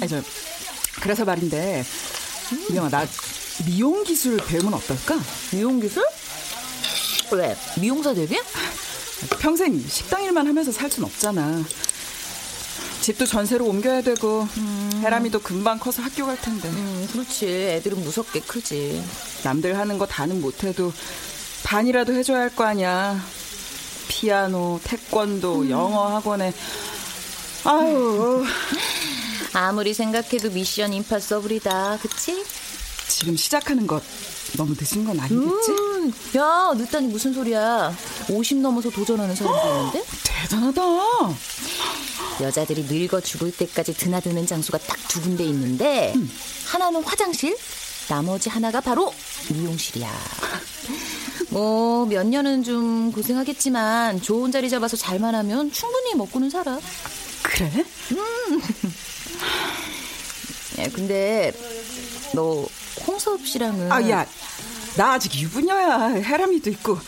[0.00, 0.20] 아니, 저,
[1.00, 1.84] 그래서 말인데,
[2.70, 3.06] 미영아, 나
[3.66, 5.18] 미용 기술 배우면 어떨까?
[5.52, 6.04] 미용 기술?
[7.32, 7.56] 왜?
[7.80, 8.40] 미용사 되게?
[9.38, 11.62] 평생 식당 일만 하면서 살 순 없잖아.
[13.00, 14.46] 집도 전세로 옮겨야 되고,
[15.02, 16.68] 해람이도 금방 커서 학교 갈 텐데.
[16.68, 17.46] 음, 그렇지.
[17.46, 19.02] 애들은 무섭게 크지.
[19.42, 20.92] 남들 하는 거 다는 못해도
[21.62, 23.18] 반이라도 해줘야 할 거 아니야.
[24.08, 26.52] 피아노, 태권도, 영어 학원에.
[27.64, 28.44] 아유.
[29.52, 31.98] 아무리 생각해도 미션 임파서블이다.
[32.02, 32.44] 그치?
[33.08, 34.02] 지금 시작하는 것
[34.56, 35.70] 너무 늦은 건 아니겠지?
[35.72, 37.94] 음, 야, 늦다니 무슨 소리야.
[38.30, 40.04] 50 넘어서 도전하는 사람도 있는데?
[40.24, 40.82] 대단하다.
[42.40, 46.30] 여자들이 늙어 죽을 때까지 드나드는 장소가 딱 두 군데 있는데, 음.
[46.66, 47.56] 하나는 화장실,
[48.08, 49.12] 나머지 하나가 바로
[49.52, 50.08] 미용실이야.
[51.48, 56.78] 뭐, 몇 년은 좀 고생하겠지만, 좋은 자리 잡아서 잘만 하면 충분히 먹고는 살아.
[57.42, 57.84] 그래?
[58.12, 58.62] 음.
[60.82, 61.52] 야, 근데,
[62.34, 62.66] 너,
[63.06, 63.92] 홍섭 씨랑은.
[63.92, 64.26] 아, 야.
[64.96, 66.14] 나 아직 유부녀야.
[66.14, 66.98] 해람이도 있고.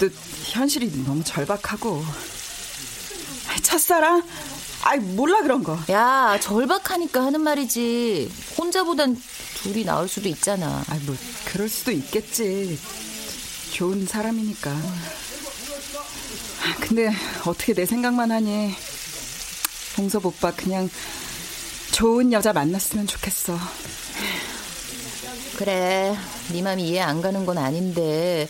[0.00, 0.08] 또,
[0.44, 2.04] 현실이 너무 절박하고.
[3.62, 4.22] 첫사랑?
[4.82, 5.78] 아이, 몰라, 그런 거.
[5.90, 8.30] 야, 절박하니까 하는 말이지.
[8.58, 9.20] 혼자보단
[9.62, 10.84] 둘이 나을 수도 있잖아.
[10.88, 12.78] 아, 뭐, 그럴 수도 있겠지.
[13.72, 14.76] 좋은 사람이니까.
[16.80, 17.12] 근데,
[17.44, 18.74] 어떻게 내 생각만 하니.
[19.96, 20.90] 홍섭 오빠 그냥
[21.96, 23.58] 좋은 여자 만났으면 좋겠어.
[25.56, 26.14] 그래,
[26.52, 28.46] 네 맘이 이해 안 가는 건 아닌데.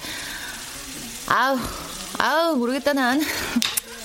[1.28, 1.56] 아우,
[2.18, 3.20] 아우, 모르겠다, 난.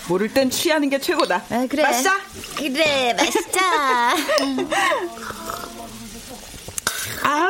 [0.08, 1.44] 모를 땐 취하는 게 최고다.
[1.50, 1.82] 아, 그래.
[1.82, 2.20] 마시자.
[2.56, 4.16] 그래, 마시자.
[7.24, 7.48] 아,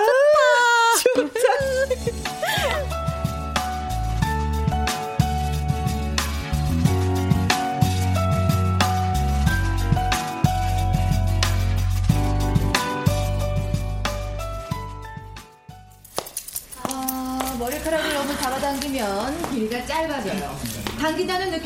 [1.04, 1.30] 좋다.
[1.98, 2.81] 좋다.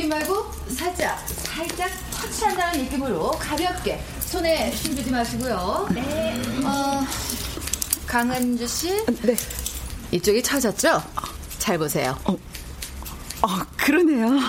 [0.05, 1.89] 느낌 말고 살짝, 살짝
[2.31, 5.87] 취한다는 느낌으로 가볍게 손에 힘주지 마시고요.
[5.91, 6.41] 네.
[6.63, 7.05] 어,
[8.05, 9.05] 강은주 씨?
[9.23, 9.35] 네.
[10.11, 11.01] 이쪽이 찾았죠?
[11.57, 12.17] 잘 보세요.
[12.25, 14.39] 어, 어 그러네요.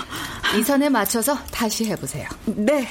[0.57, 2.27] 이 선에 맞춰서 다시 해보세요.
[2.45, 2.87] 네.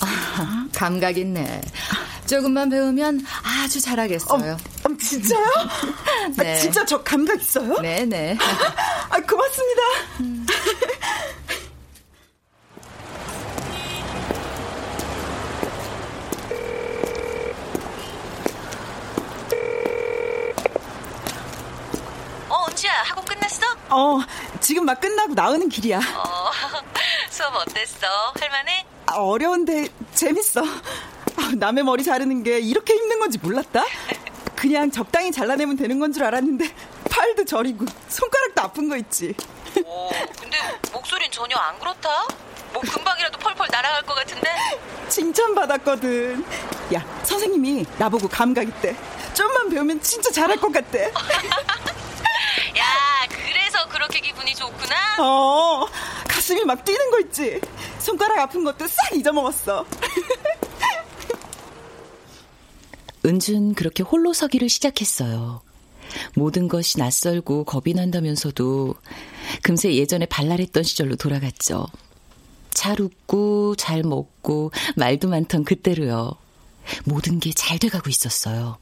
[0.00, 1.60] 아, 감각 있네.
[2.26, 4.52] 조금만 배우면 아주 잘하겠어요.
[4.52, 5.44] 어, 어, 진짜요?
[6.38, 6.54] 네.
[6.54, 7.78] 아, 진짜 저 감각 있어요?
[7.80, 8.38] 네네.
[9.12, 9.82] 아, 고맙습니다.
[10.20, 10.46] 음.
[22.48, 23.66] 어, 은지야, 학원 끝났어?
[23.90, 24.20] 어,
[24.60, 25.98] 지금 막 끝나고 나오는 길이야.
[25.98, 26.50] 어,
[27.30, 28.06] 수업 어땠어?
[28.38, 28.84] 할만해?
[29.06, 30.62] 아, 어려운데 재밌어.
[30.62, 33.84] 아, 남의 머리 자르는 게 이렇게 힘든 건지 몰랐다.
[34.56, 36.72] 그냥 적당히 잘라내면 되는 건 줄 알았는데
[37.12, 39.34] 팔도 저리고 손가락도 아픈 거 있지.
[39.84, 40.08] 오,
[40.40, 40.56] 근데
[40.92, 42.26] 목소린 전혀 안 그렇다?
[42.72, 44.48] 뭐 금방이라도 펄펄 날아갈 것 같은데?
[45.08, 46.42] 칭찬받았거든.
[46.94, 48.96] 야, 선생님이 나보고 감각 있대.
[49.34, 51.12] 좀만 배우면 진짜 잘할 것 같대.
[52.78, 55.16] 야, 그래서 그렇게 기분이 좋구나?
[55.18, 55.86] 어,
[56.26, 57.60] 가슴이 막 뛰는 거 있지.
[57.98, 59.84] 손가락 아픈 것도 싹 잊어먹었어.
[63.24, 65.62] 은준 그렇게 홀로 서기를 시작했어요.
[66.34, 68.94] 모든 것이 낯설고 겁이 난다면서도
[69.62, 71.86] 금세 예전에 발랄했던 시절로 돌아갔죠.
[72.72, 76.32] 잘 웃고 잘 먹고 말도 많던 그때로요.
[77.04, 78.78] 모든 게 잘 돼가고 있었어요.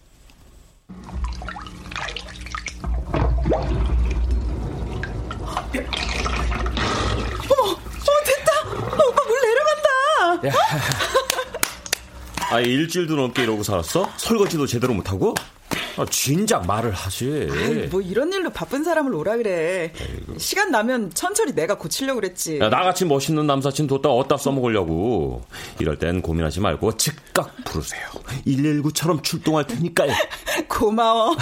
[7.50, 8.62] 어머, 어 됐다.
[9.08, 10.48] 오빠 물 내려간다.
[10.48, 10.52] 야.
[12.50, 14.08] 아, 일주일도 넘게 이러고 살았어?
[14.16, 15.34] 설거지도 제대로 못하고?
[16.00, 17.48] 아, 진작 말을 하지.
[17.50, 19.92] 아이, 뭐 이런 일로 바쁜 사람을 오라 그래.
[20.38, 22.58] 시간 나면 천천히 내가 고치려고 그랬지.
[22.60, 25.42] 야, 나같이 멋있는 남사친 뒀다 어디다 써먹으려고.
[25.78, 28.00] 이럴 땐 고민하지 말고 즉각 부르세요.
[28.46, 30.12] 119처럼 출동할 테니까요.
[30.68, 31.36] 고마워.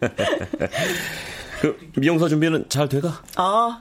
[1.62, 3.22] 그 미용사 준비는 잘 돼가?
[3.38, 3.78] 어,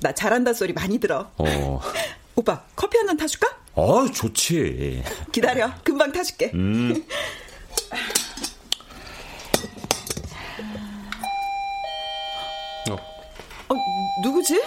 [0.00, 1.30] 나 잘한다 소리 많이 들어.
[1.38, 1.80] 어.
[2.36, 3.48] 오빠 커피 한 잔 타줄까?
[3.74, 5.02] 어, 좋지.
[5.32, 5.70] 기다려.
[5.84, 6.50] 금방 타줄게.
[6.54, 7.02] 음.
[12.90, 13.74] 어, 어,
[14.22, 14.60] 누구지?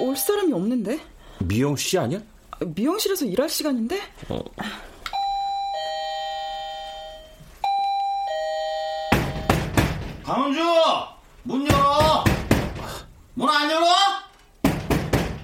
[0.00, 0.98] 올 사람이 없는데?
[1.40, 2.20] 미영 씨 아니야?
[2.74, 4.00] 미용실에서 일할 시간인데?
[4.28, 4.38] 어.
[10.24, 10.60] 강은주!
[11.44, 12.24] 문 열어!
[13.34, 13.86] 문 안 열어?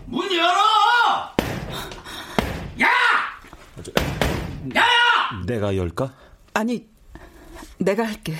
[0.07, 0.59] 문 열어!
[2.81, 2.89] 야!
[4.75, 5.45] 야야!
[5.47, 6.13] 내가 열까?
[6.53, 6.87] 아니,
[7.79, 8.37] 내가 할게.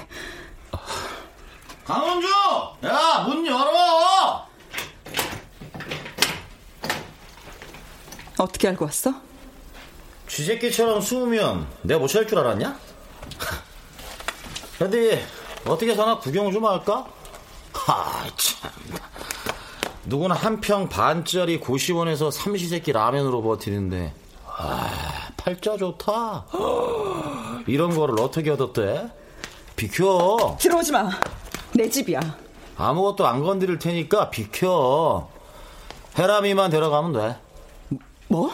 [1.85, 2.27] 강은주!
[2.85, 3.74] 야, 문 열어!
[8.39, 9.13] 어떻게 알고 왔어?
[10.29, 12.77] 쥐새끼처럼 숨으면 내가 못 찾을 줄 알았냐?
[14.81, 15.21] 어디
[15.67, 17.07] 어떻게 사나 구경 좀 할까?
[17.73, 18.71] 하, 참.
[20.07, 24.13] 누구나 한평 반짜리 고시원에서 삼시세끼 라면으로 버티는데
[24.47, 26.47] 아, 팔자 좋다.
[27.67, 29.09] 이런 거를 어떻게 얻었대?
[29.77, 30.57] 비켜.
[30.61, 31.11] 들어오지 마.
[31.75, 32.21] 내 집이야.
[32.77, 35.29] 아무것도 안 건드릴 테니까 비켜.
[36.17, 37.37] 해람이만 데려가면 돼.
[38.29, 38.51] 뭐?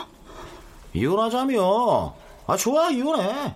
[0.93, 2.15] 이혼하자며.
[2.47, 3.55] 아, 좋아, 이혼해.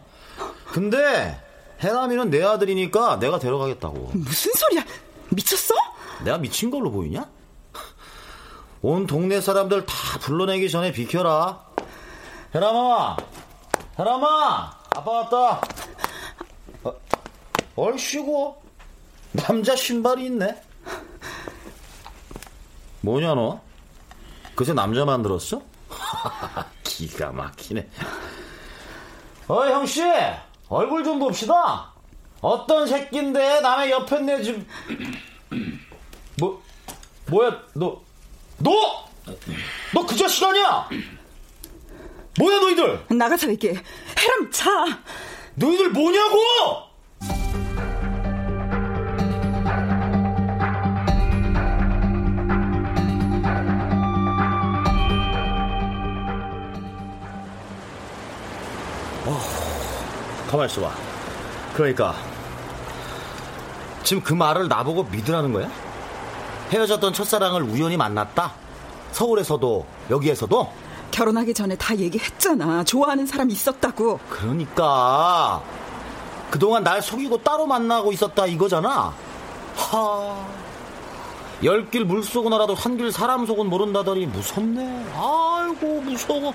[0.72, 1.40] 근데,
[1.80, 4.10] 해남이는 내 아들이니까 내가 데려가겠다고.
[4.14, 4.84] 무슨 소리야?
[5.30, 5.74] 미쳤어?
[6.24, 7.28] 내가 미친 걸로 보이냐?
[8.82, 11.64] 온 동네 사람들 다 불러내기 전에 비켜라.
[12.54, 13.16] 해남아!
[13.98, 14.78] 해남아!
[14.96, 15.60] 아빠 왔다.
[16.84, 16.92] 어,
[17.76, 18.62] 얼씨고.
[19.32, 20.62] 남자 신발이 있네.
[23.00, 23.60] 뭐냐, 너?
[24.54, 25.62] 그새 남자 만들었어?
[26.82, 27.88] 기가 막히네.
[29.48, 30.02] 어, 형씨!
[30.68, 31.92] 얼굴 좀 봅시다!
[32.40, 34.66] 어떤 새끼인데 남의 옆에 내 집.
[36.38, 36.62] 뭐,
[37.26, 38.00] 뭐야, 너,
[38.58, 38.70] 너!
[39.94, 40.88] 너 그 자식 아니야!
[42.38, 43.06] 뭐야, 너희들!
[43.10, 43.74] 나가서 얘기해.
[44.18, 44.70] 해람 차!
[45.54, 46.38] 너희들 뭐냐고!
[60.54, 60.88] 가만 있어봐.
[61.74, 62.14] 그러니까
[64.04, 65.68] 지금 그 말을 나보고 믿으라는 거야?
[66.70, 68.52] 헤어졌던 첫사랑을 우연히 만났다?
[69.10, 70.72] 서울에서도 여기에서도?
[71.10, 72.84] 결혼하기 전에 다 얘기했잖아.
[72.84, 74.20] 좋아하는 사람이 있었다고.
[74.28, 75.60] 그러니까
[76.50, 79.12] 그동안 날 속이고 따로 만나고 있었다 이거잖아.
[79.76, 80.46] 하.
[81.64, 85.06] 열길 물 속은 알아도 한길 사람 속은 모른다더니 무섭네.
[85.16, 86.52] 아이고 무서워.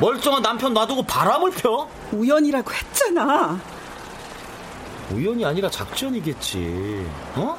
[0.00, 1.88] 멀쩡한 남편 놔두고 바람을 펴?
[2.12, 3.58] 우연이라고 했잖아.
[5.12, 7.06] 우연이 아니라 작전이겠지.
[7.36, 7.56] 어?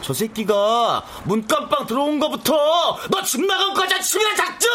[0.00, 2.54] 저 새끼가 문깜빵 들어온 거부터
[3.10, 4.70] 너 집 나간 거지 치밀한 작전!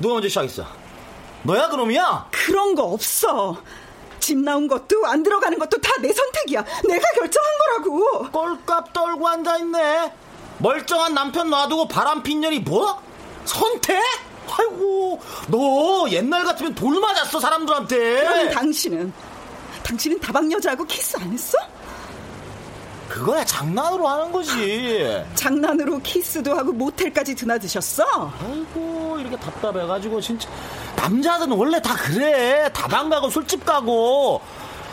[0.00, 0.64] 누가 먼저 시작했어?
[1.42, 2.28] 너야 그놈이야?
[2.30, 3.56] 그런 거 없어.
[4.20, 6.64] 집 나온 것도 안 들어가는 것도 다 내 선택이야.
[6.88, 8.30] 내가 결정한 거라고.
[8.30, 10.12] 꼴값 떨고 앉아있네.
[10.58, 13.00] 멀쩡한 남편 놔두고 바람 핀 년이 뭐?
[13.44, 14.00] 선택?
[14.50, 18.24] 아이고 너 옛날 같으면 돌 맞았어 사람들한테.
[18.26, 19.12] 그럼 당신은?
[19.82, 21.58] 당신은 다방 여자하고 키스 안 했어?
[23.08, 25.04] 그거야 장난으로 하는 거지.
[25.34, 28.32] 장난으로 키스도 하고 모텔까지 드나드셨어?
[28.42, 30.48] 아이고 이렇게 답답해가지고 진짜
[30.96, 32.70] 남자들은 원래 다 그래.
[32.72, 34.40] 다방 가고 술집 가고.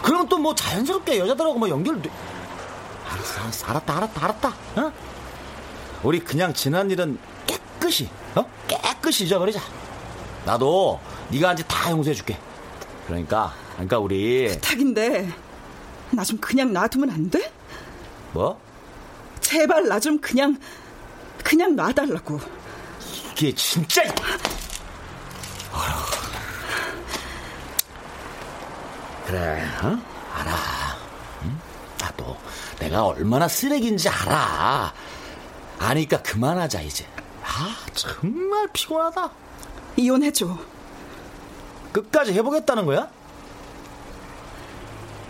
[0.01, 2.09] 그럼 또 뭐 자연스럽게 여자들하고 뭐 연결돼.
[3.09, 4.53] 알았어, 알았어, 알았다, 알았다, 알았다.
[4.77, 4.91] 어?
[6.03, 8.45] 우리 그냥 지난 일은 깨끗이, 어?
[8.67, 8.75] 깨
[9.09, 9.59] 끗이 잊어버리자.
[10.45, 10.99] 나도
[11.29, 12.37] 네가 한 짓 다 용서해줄게.
[13.07, 15.29] 그러니까, 그러니까 우리 부탁인데
[16.11, 17.51] 나 좀 그냥 놔두면 안 돼?
[18.33, 18.59] 뭐?
[19.41, 20.57] 제발 나 좀 그냥
[21.43, 22.39] 그냥 놔달라고.
[23.31, 24.03] 이게 진짜.
[29.25, 29.97] 그래, 어?
[30.35, 30.55] 알아.
[31.43, 31.59] 응?
[31.99, 32.37] 나도
[32.79, 34.91] 내가 얼마나 쓰레기인지 알아.
[35.79, 37.05] 아니까 그만하자 이제.
[37.59, 39.29] 아 정말 피곤하다.
[39.97, 40.57] 이혼해줘.
[41.91, 43.09] 끝까지 해보겠다는 거야?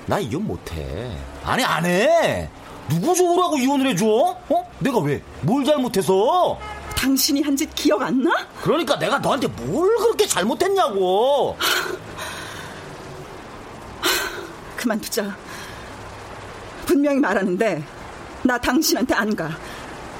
[0.05, 1.17] 나 이혼 못해.
[1.43, 2.49] 아니 안 해.
[2.89, 4.05] 누구 좋으라고 이혼을 해줘?
[4.05, 4.71] 어?
[4.80, 5.21] 내가 왜?
[5.41, 6.59] 뭘 잘못해서?
[6.95, 8.32] 당신이 한 짓 기억 안 나?
[8.61, 11.57] 그러니까 내가 너한테 뭘 그렇게 잘못했냐고.
[14.75, 15.36] 그만두자.
[16.86, 17.84] 분명히 말하는데
[18.43, 19.49] 나 당신한테 안 가.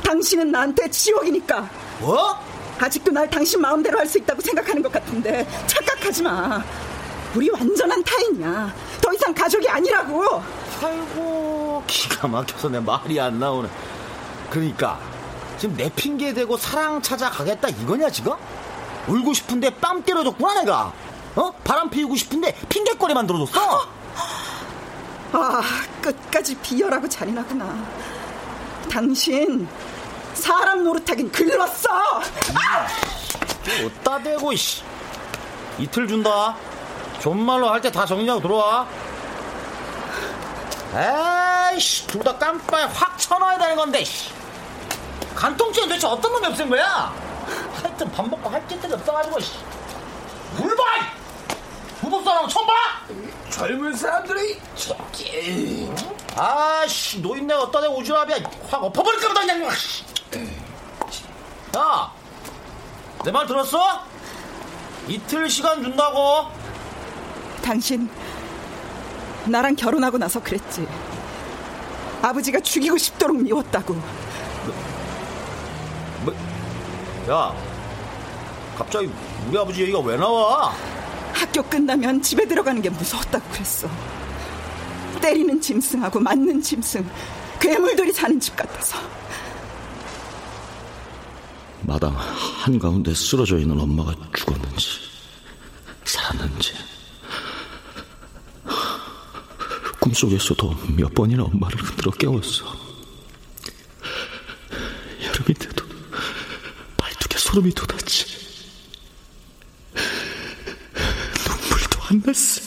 [0.04, 1.70] 당신은 나한테 지옥이니까.
[2.00, 2.36] 뭐?
[2.80, 6.64] 아직도 날 당신 마음대로 할 수 있다고 생각하는 것 같은데 착각하지 마.
[7.36, 8.74] 우리 완전한 타인이야.
[9.02, 10.42] 더 이상 가족이 아니라고.
[10.82, 13.70] 아이고 기가 막혀서 내 말이 안 나오네.
[14.50, 15.00] 그러니까
[15.60, 18.34] 지금 내 핑계 대고 사랑 찾아가겠다 이거냐 지금?
[19.08, 20.94] 울고 싶은데 뺨 때려줬구나 내가.
[21.36, 21.52] 어?
[21.64, 23.88] 바람 피우고 싶은데 핑계거리 만들어줬어.
[25.34, 25.62] 아
[26.02, 27.86] 끝까지 비열하고 잔인하구나.
[28.90, 29.68] 당신
[30.40, 31.90] 사람 노릇하긴 글렀어.
[33.86, 34.82] 어따 대고 씨.
[35.78, 36.56] 이틀 준다.
[37.20, 38.88] 존말로 할 때 다 정리하고 들어와.
[40.96, 44.32] 에이씨, 둘 다 깜빡이 확 쳐넣어야 되는 건데, 씨.
[45.36, 47.14] 간통죄는 도대체 어떤 놈이 없앤 거야?
[47.82, 49.52] 하여튼 밥 먹고 할 짓들이 없어가지고, 씨.
[50.58, 50.84] 물 봐!
[52.02, 52.74] 부부싸움 처음 봐!
[53.52, 55.92] 젊은 사람들이 저기
[56.36, 58.50] 아씨, 노인네 어따 대고 오지랖이야.
[58.72, 59.70] 확 엎어버릴까 보다, 그냥.
[59.76, 60.04] 씨.
[61.80, 62.12] 야,
[63.24, 64.02] 내 말 들었어?
[65.08, 66.48] 이틀 시간 준다고.
[67.64, 68.10] 당신
[69.46, 70.86] 나랑 결혼하고 나서 그랬지.
[72.22, 73.94] 아버지가 죽이고 싶도록 미웠다고.
[76.24, 76.34] 뭐,
[77.30, 77.56] 야,
[78.78, 79.10] 갑자기
[79.48, 80.74] 우리 아버지 얘기가 왜 나와?
[81.34, 83.88] 학교 끝나면 집에 들어가는 게 무서웠다고 그랬어.
[85.22, 87.10] 때리는 짐승하고 맞는 짐승,
[87.60, 88.98] 괴물들이 사는 집 같아서.
[91.90, 95.00] 마당 한가운데 쓰러져 있는 엄마가 죽었는지
[96.06, 96.74] 살았는지.
[100.00, 102.66] 꿈속에서도 몇 번이나 엄마를 흔들어 깨웠어.
[105.24, 105.84] 여름인데도
[106.96, 108.26] 발뚝에 소름이 돋았지.
[111.48, 112.62] 눈물도 안 났어.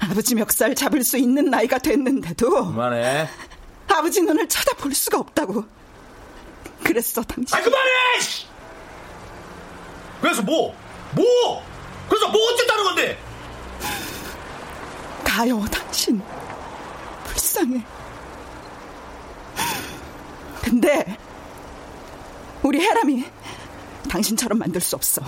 [0.00, 2.72] 아버지 멱살 잡을 수 있는 나이가 됐는데도.
[2.72, 3.28] 그만해.
[3.96, 5.64] 아버지 눈을 쳐다볼 수가 없다고.
[6.84, 7.56] 그랬어 당신.
[7.56, 7.90] 아 그만해!
[10.20, 10.74] 그래서 뭐?
[11.14, 11.62] 뭐?
[12.08, 13.18] 그래서 뭐 어쨌다는 건데?
[15.24, 16.22] 가요 당신.
[17.26, 17.84] 불쌍해.
[20.62, 21.18] 근데
[22.62, 23.24] 우리 해람이
[24.10, 25.22] 당신처럼 만들 수 없어.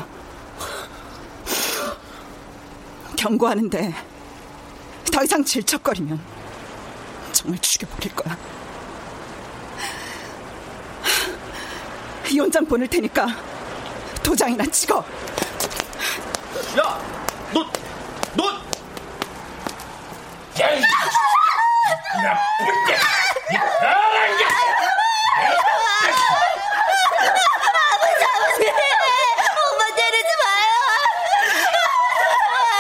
[3.17, 3.95] 경고하는데
[5.13, 6.21] 더 이상 질척거리면
[7.33, 8.37] 정말 죽여버릴 거야.
[12.31, 13.27] 이혼장 보낼 테니까
[14.23, 14.99] 도장이나 찍어.
[16.79, 17.01] 야,
[17.53, 17.65] 너,
[18.35, 18.45] 너,
[20.61, 20.81] 야, 이
[22.23, 22.95] 나쁜 게,
[23.51, 24.45] 이 나란 게.
[27.91, 28.63] 아버지, 아버지!
[29.71, 30.69] 엄마 때리지 마요!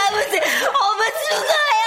[0.06, 0.34] 아버지,
[0.68, 1.86] 엄마 죽어요!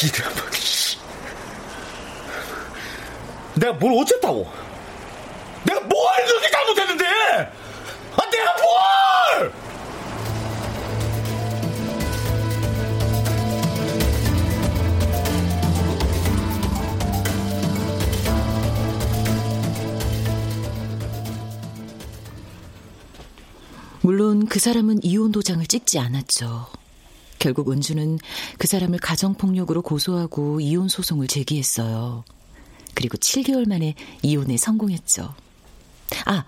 [0.00, 0.44] 이런 뭐,
[3.68, 4.46] 내가 뭘 어쨌다고?
[5.64, 7.06] 내가 뭘 그렇게 잘못했는데?
[8.16, 9.52] 아, 내가 뭘!
[24.00, 26.66] 물론 그 사람은 이혼 도장을 찍지 않았죠.
[27.38, 28.18] 결국 은주는
[28.56, 32.24] 그 사람을 가정폭력으로 고소하고 이혼 소송을 제기했어요.
[32.98, 35.32] 그리고 7개월 만에 이혼에 성공했죠.
[36.26, 36.44] 아,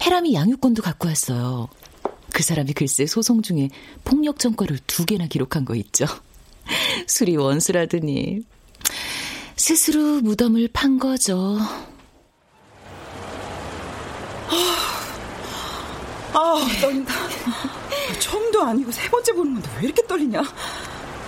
[0.00, 1.66] 해람이 양육권도 갖고 왔어요.
[2.32, 3.68] 그 사람이 글쎄 소송 중에
[4.04, 6.06] 폭력 전과를 두 개나 기록한 거 있죠.
[7.08, 8.42] 술이 원수라더니
[9.56, 11.58] 스스로 무덤을 판 거죠.
[16.32, 17.12] 아, 떨린다.
[18.20, 20.44] 처음도 아니고 세 번째 보는 건데 왜 이렇게 떨리냐?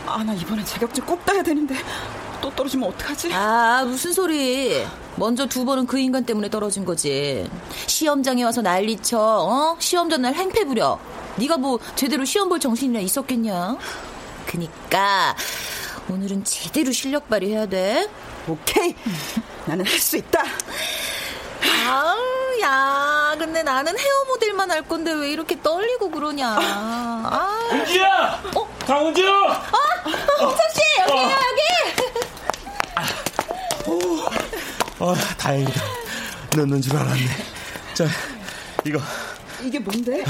[0.06, 1.74] 아, 나 이번엔 자격증 꼭 따야 되는데
[2.40, 3.30] 또 떨어지면 어떡하지?
[3.34, 4.84] 아, 무슨 소리.
[5.16, 7.48] 먼저 두 번은 그 인간 때문에 떨어진 거지.
[7.86, 9.76] 시험장에 와서 난리쳐, 어?
[9.78, 10.98] 시험 전날 행패 부려.
[11.36, 13.76] 네가 뭐 제대로 시험 볼 정신이나 있었겠냐?
[14.46, 15.34] 그니까
[16.08, 18.08] 오늘은 제대로 실력 발휘해야 돼.
[18.48, 18.94] 오케이.
[19.66, 20.42] 나는 할 수 있다.
[21.88, 26.56] 아우, 야, 근데 나는 헤어 모델만 할 건데 왜 이렇게 떨리고 그러냐.
[26.58, 27.68] 아.
[27.72, 28.42] 은지야!
[28.56, 28.68] 어?
[28.86, 29.22] 강은주!
[29.28, 30.10] 어?
[30.40, 31.30] 홍섭씨, 여기요, 어.
[31.30, 32.19] 여기!
[34.98, 35.80] 어, 다행이다.
[36.56, 37.26] 넣는 줄 알았네.
[37.94, 38.06] 자,
[38.84, 39.00] 이거.
[39.62, 40.24] 이게 뭔데?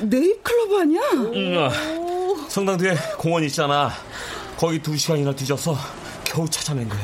[0.00, 1.00] 네잎클로버 아니야?
[1.14, 2.46] 응, 어.
[2.48, 3.92] 성당 뒤에 공원 있잖아.
[4.56, 5.76] 거기 두 시간이나 뒤져서
[6.24, 7.00] 겨우 찾아낸 거야.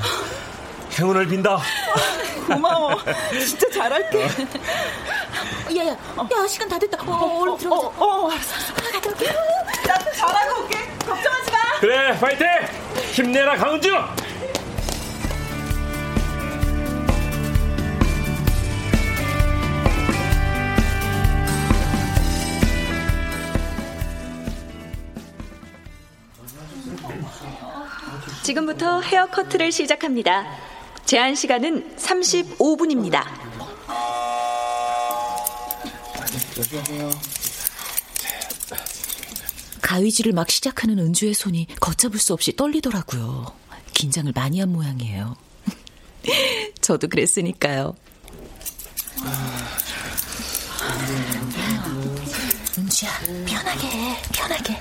[0.98, 1.60] 행운을 빈다.
[2.46, 2.96] 고마워.
[3.46, 4.22] 진짜 잘할게.
[4.24, 6.98] 야, 야, 야, 시간 다 됐다.
[7.06, 7.86] 어, 얼른 들어가자.
[7.88, 8.74] 어, 어, 알았어, 알았어.
[8.74, 9.26] 가자, 갈게.
[9.86, 10.78] 나 잘하고 올게.
[11.06, 11.58] 걱정하지 마.
[11.80, 12.46] 그래, 파이팅!
[13.12, 13.90] 힘내라, 강은주!
[28.44, 30.46] 지금부터 헤어 커트를 시작합니다.
[31.04, 33.24] 제한 시간은 35분입니다.
[39.88, 43.46] 가위질을 막 시작하는 은주의 손이 걷잡을 수 없이 떨리더라고요.
[43.94, 45.34] 긴장을 많이 한 모양이에요.
[46.82, 47.96] 저도 그랬으니까요.
[52.76, 53.10] 은주야,
[53.46, 54.78] 편하게 해, 편하게.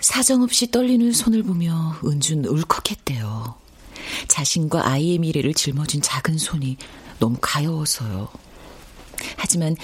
[0.00, 3.54] 사정없이 떨리는 손을 보며 은준 울컥했대요.
[4.26, 6.78] 자신과 아이의 미래를 짊어진 작은 손이
[7.20, 8.49] 너무 가여워서요.
[9.36, 9.76] 하지만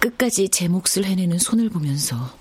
[0.00, 2.36] 끝까지 제 몫을 해내는 손을 보면서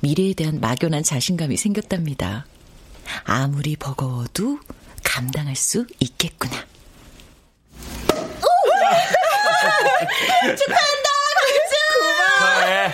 [0.00, 2.46] 미래에 대한 막연한 자신감이 생겼답니다.
[3.24, 4.58] 아무리 버거워도
[5.04, 6.66] 감당할 수 있겠구나.
[10.56, 11.74] 축하한다, 강수!
[12.00, 12.92] 고마워.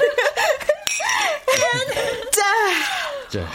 [2.32, 2.42] 자.
[3.30, 3.48] 자.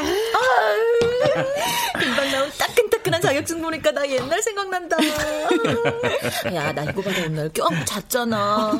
[0.00, 4.96] 아, 금방 나온 따끈따끈한 자격증 보니까 나 옛날 생각난다.
[6.54, 8.72] 야, 나 이거 받아 오늘 껴 잤잖아.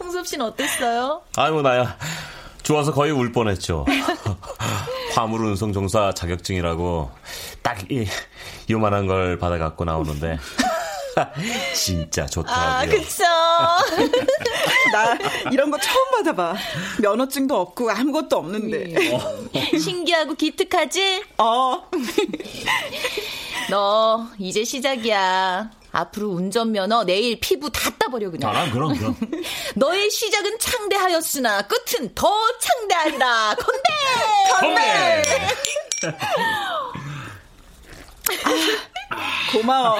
[0.00, 1.22] 홍섭 씨는 어땠어요?
[1.36, 1.96] 아이고, 나야.
[2.62, 3.86] 좋아서 거의 울 뻔했죠.
[5.14, 7.10] 화물 운송 종사 자격증이라고
[7.62, 8.06] 딱 이,
[8.70, 10.38] 요만한 걸 받아갖고 나오는데.
[11.74, 12.66] 진짜 좋더라고요.
[12.66, 13.24] 아, 그쵸.
[14.92, 15.18] 나
[15.50, 16.54] 이런 거 처음 받아봐.
[17.00, 18.94] 면허증도 없고 아무것도 없는데.
[19.78, 21.24] 신기하고 기특하지?
[21.38, 21.88] 어.
[23.70, 25.70] 너 이제 시작이야.
[25.90, 28.54] 앞으로 운전면허, 내일 피부 다 따버려 그냥.
[28.54, 29.16] 아, 그럼 그럼.
[29.74, 33.56] 너의 시작은 창대하였으나 끝은 더 창대하리라.
[33.56, 33.88] 건대!
[34.60, 35.22] 건대!
[39.52, 39.98] 고마워.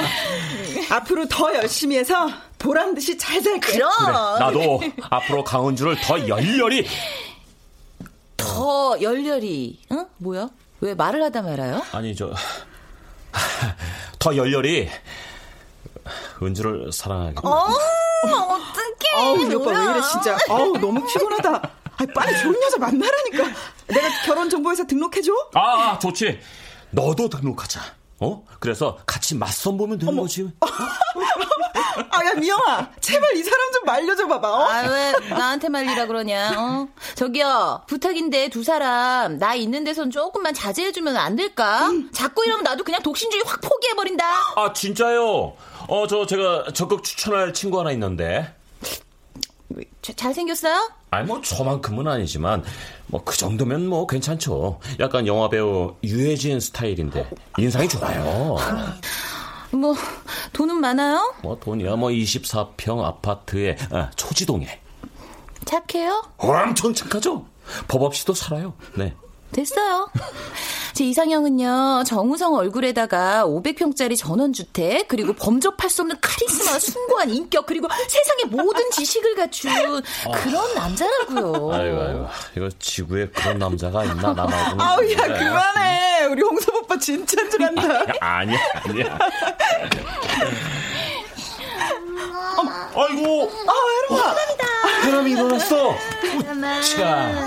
[0.91, 2.29] 앞으로 더 열심히 해서
[2.59, 3.73] 보란 듯이 잘 살게.
[3.73, 3.91] 그럼.
[3.99, 4.81] 그래, 나도
[5.11, 6.87] 앞으로 강은주를 더 열렬히
[8.37, 9.81] 더 열렬히.
[9.93, 10.07] 응?
[10.19, 10.49] 뭐야?
[10.81, 11.83] 왜 말을 하다 말아요?
[11.93, 12.33] 아니 저
[14.19, 14.89] 더 열렬히
[16.43, 17.37] 은주를 사랑하게.
[17.45, 19.15] 어, 어떡해.
[19.17, 19.71] 아우, 우리 오빠.
[19.71, 20.37] 왜 이래, 진짜.
[20.49, 21.51] 아우, 너무 피곤하다.
[21.55, 23.45] 아, 빨리 좋은 여자 만나라니까.
[23.89, 25.33] 내가 결혼 정보회사 등록해 줘?
[25.55, 25.61] 아,
[25.93, 26.41] 아, 좋지.
[26.91, 27.81] 너도 등록하자.
[28.21, 28.45] 어?
[28.59, 30.49] 그래서 같이 맞선 보면 되는 거지.
[32.11, 32.91] 아, 야, 미영아.
[33.01, 34.49] 제발 이 사람 좀 말려줘 봐봐.
[34.51, 34.63] 어?
[34.69, 36.89] 아, 왜 나한테 말리라 그러냐, 어?
[37.15, 41.91] 저기요, 부탁인데 두 사람, 나 있는 데선 조금만 자제해 주면 안 될까?
[42.13, 44.25] 자꾸 이러면 나도 그냥 독신주의 확 포기해 버린다.
[44.57, 45.55] 아, 진짜요?
[45.89, 48.55] 어, 저 제가 적극 추천할 친구 하나 있는데.
[50.03, 50.91] 자, 잘생겼어요?
[51.11, 52.63] 아니 뭐 저만큼은 아니지만
[53.09, 54.81] 뭐 그 정도면 뭐 괜찮죠.
[55.01, 57.29] 약간 영화 배우 유해진 스타일인데
[57.59, 58.57] 인상이 좋아요.
[59.73, 59.95] 뭐
[60.53, 61.35] 돈은 많아요?
[61.43, 64.81] 뭐 돈이야 뭐 24평 아파트에 아, 초지동에.
[65.65, 66.23] 착해요?
[66.39, 67.45] 엄청 착하죠.
[67.87, 68.73] 법 없이도 살아요.
[68.97, 69.15] 네.
[69.53, 70.09] 됐어요.
[70.95, 78.47] 제 이상형은요, 정우성 얼굴에다가 500평짜리 전원주택, 그리고 범접할 수 없는 카리스마, 숭고한 인격, 그리고 세상의
[78.51, 79.71] 모든 지식을 갖춘
[80.43, 81.73] 그런 남자라고요.
[81.73, 82.27] 아이고, 아이고.
[82.57, 84.81] 이거 지구에 그런 남자가 있나, 나 말고는.
[84.81, 85.39] 아우, 야, 그래.
[85.39, 86.25] 그만해.
[86.27, 88.05] 우리 홍섭 오빠 진짜인 줄 안다.
[88.21, 89.19] 아니야, 아니야.
[92.67, 93.51] 아이고.
[93.67, 93.73] 아,
[94.13, 94.35] 해롱아.
[95.05, 95.95] 해람이 일어났어.
[96.97, 97.47] 자,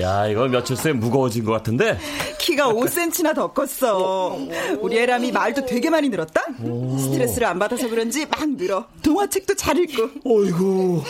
[0.00, 1.98] 야, 이거 며칠 새에 무거워진 것 같은데?
[2.38, 4.38] 키가 5cm나 더 컸어.
[4.80, 6.42] 우리 애람이 말도 되게 많이 늘었다?
[6.98, 8.86] 스트레스를 안 받아서 그런지 막 늘어.
[9.02, 10.02] 동화책도 잘 읽고.
[10.24, 11.02] 어이구,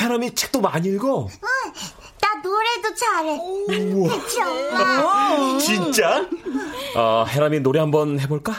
[0.00, 1.28] 해람이 책도 많이 읽어?
[2.20, 3.38] 나 노래도 잘해.
[3.94, 4.16] 우와.
[4.18, 5.58] 그치, 엄마?
[5.58, 6.26] 진짜?
[6.96, 8.54] 어, 해람이 노래 한번 해볼까?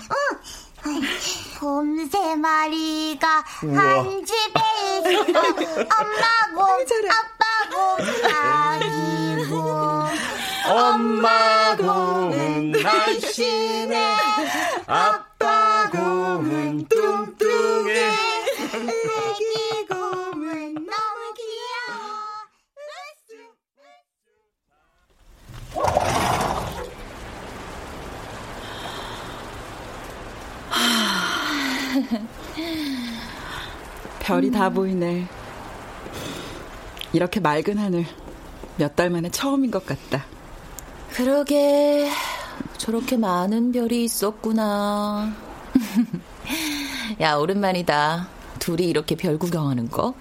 [1.60, 3.80] 곰 세 마리가 우와.
[3.80, 4.60] 한 집에
[5.00, 5.22] 있어.
[5.24, 6.24] 엄마
[6.54, 6.62] 곰,
[7.10, 7.76] 아빠 곰,
[8.30, 9.54] 아기 곰.
[10.70, 13.96] 엄마 곰은 날씬해,
[14.88, 18.12] 아빠 곰은 뚱뚱해.
[18.74, 22.04] 아기 곰은 너무 귀여워.
[34.20, 35.28] 별이 다 보이네.
[37.14, 38.06] 이렇게 맑은 하늘
[38.78, 40.26] 몇 달 만에 처음인 것 같다.
[41.12, 42.10] 그러게,
[42.78, 45.32] 저렇게 많은 별이 있었구나.
[47.22, 48.28] 야, 오랜만이다.
[48.60, 50.14] 둘이 이렇게 별 구경하는 거.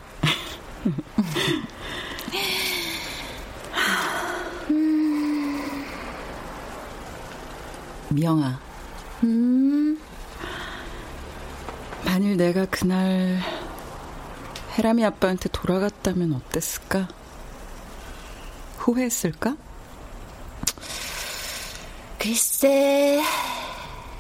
[8.11, 8.59] 미영아,
[9.25, 9.62] 음,
[12.13, 13.41] 만일 내가 그날
[14.77, 17.09] 해람이 아빠한테 돌아갔다면 어땠을까?
[18.77, 19.57] 후회했을까?
[22.19, 23.23] 글쎄,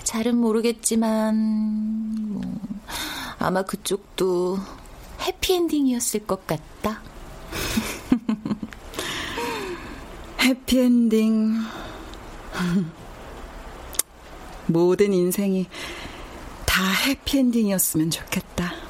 [0.05, 2.43] 잘은 모르겠지만, 뭐,
[3.38, 4.57] 아마 그쪽도
[5.20, 7.03] 해피엔딩이었을 것 같다.
[10.40, 11.59] 해피엔딩.
[14.66, 15.66] 모든 인생이
[16.73, 18.73] 다 해피엔딩이었으면 좋겠다.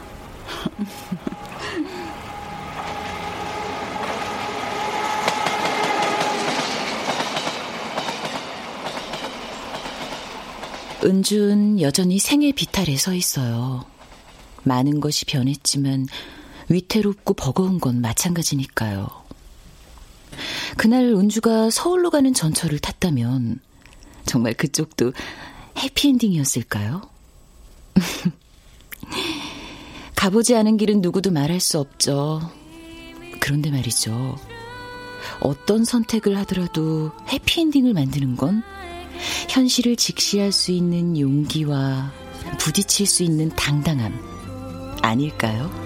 [11.03, 13.85] 은준 여전히 생의 비탈에 서 있어요.
[14.63, 16.07] 많은 것이 변했지만
[16.69, 19.09] 위태롭고 버거운 건 마찬가지니까요.
[20.77, 23.59] 그날 은주가 서울로 가는 전철을 탔다면
[24.25, 25.15] 정말 그쪽도
[25.79, 27.11] 해피엔딩이었을까요?
[30.17, 32.41] 가보지 않은 길은 누구도 말할 수 없죠.
[33.41, 34.37] 그런데 말이죠.
[35.41, 38.63] 어떤 선택을 하더라도 해피엔딩을 만드는 건
[39.49, 42.13] 현실을 직시할 수 있는 용기와
[42.59, 44.13] 부딪힐 수 있는 당당함
[45.03, 45.82] 아닐까요?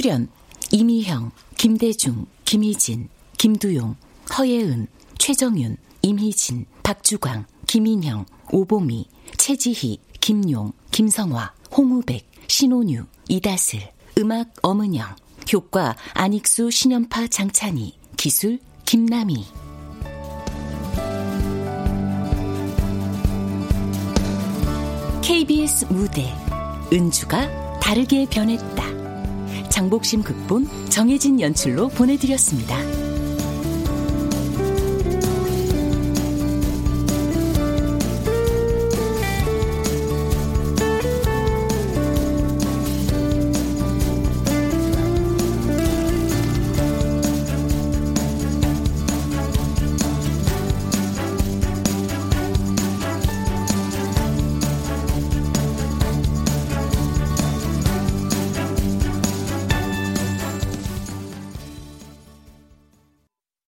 [0.00, 0.28] 출연
[0.72, 3.96] 이미형, 김대중, 김희진, 김두용,
[4.38, 4.86] 허예은,
[5.18, 15.16] 최정윤, 임희진, 박주광, 김인형, 오보미, 최지희, 김용, 김성화, 홍우백, 신혼유, 이다슬, 음악 엄은영,
[15.52, 19.44] 효과 안익수, 신연파, 장찬희, 기술 김남희.
[25.20, 26.32] KBS 무대
[26.90, 28.99] 은주가 다르게 변했다.
[29.80, 32.76] 장복심 극본 정혜진 연출로 보내드렸습니다.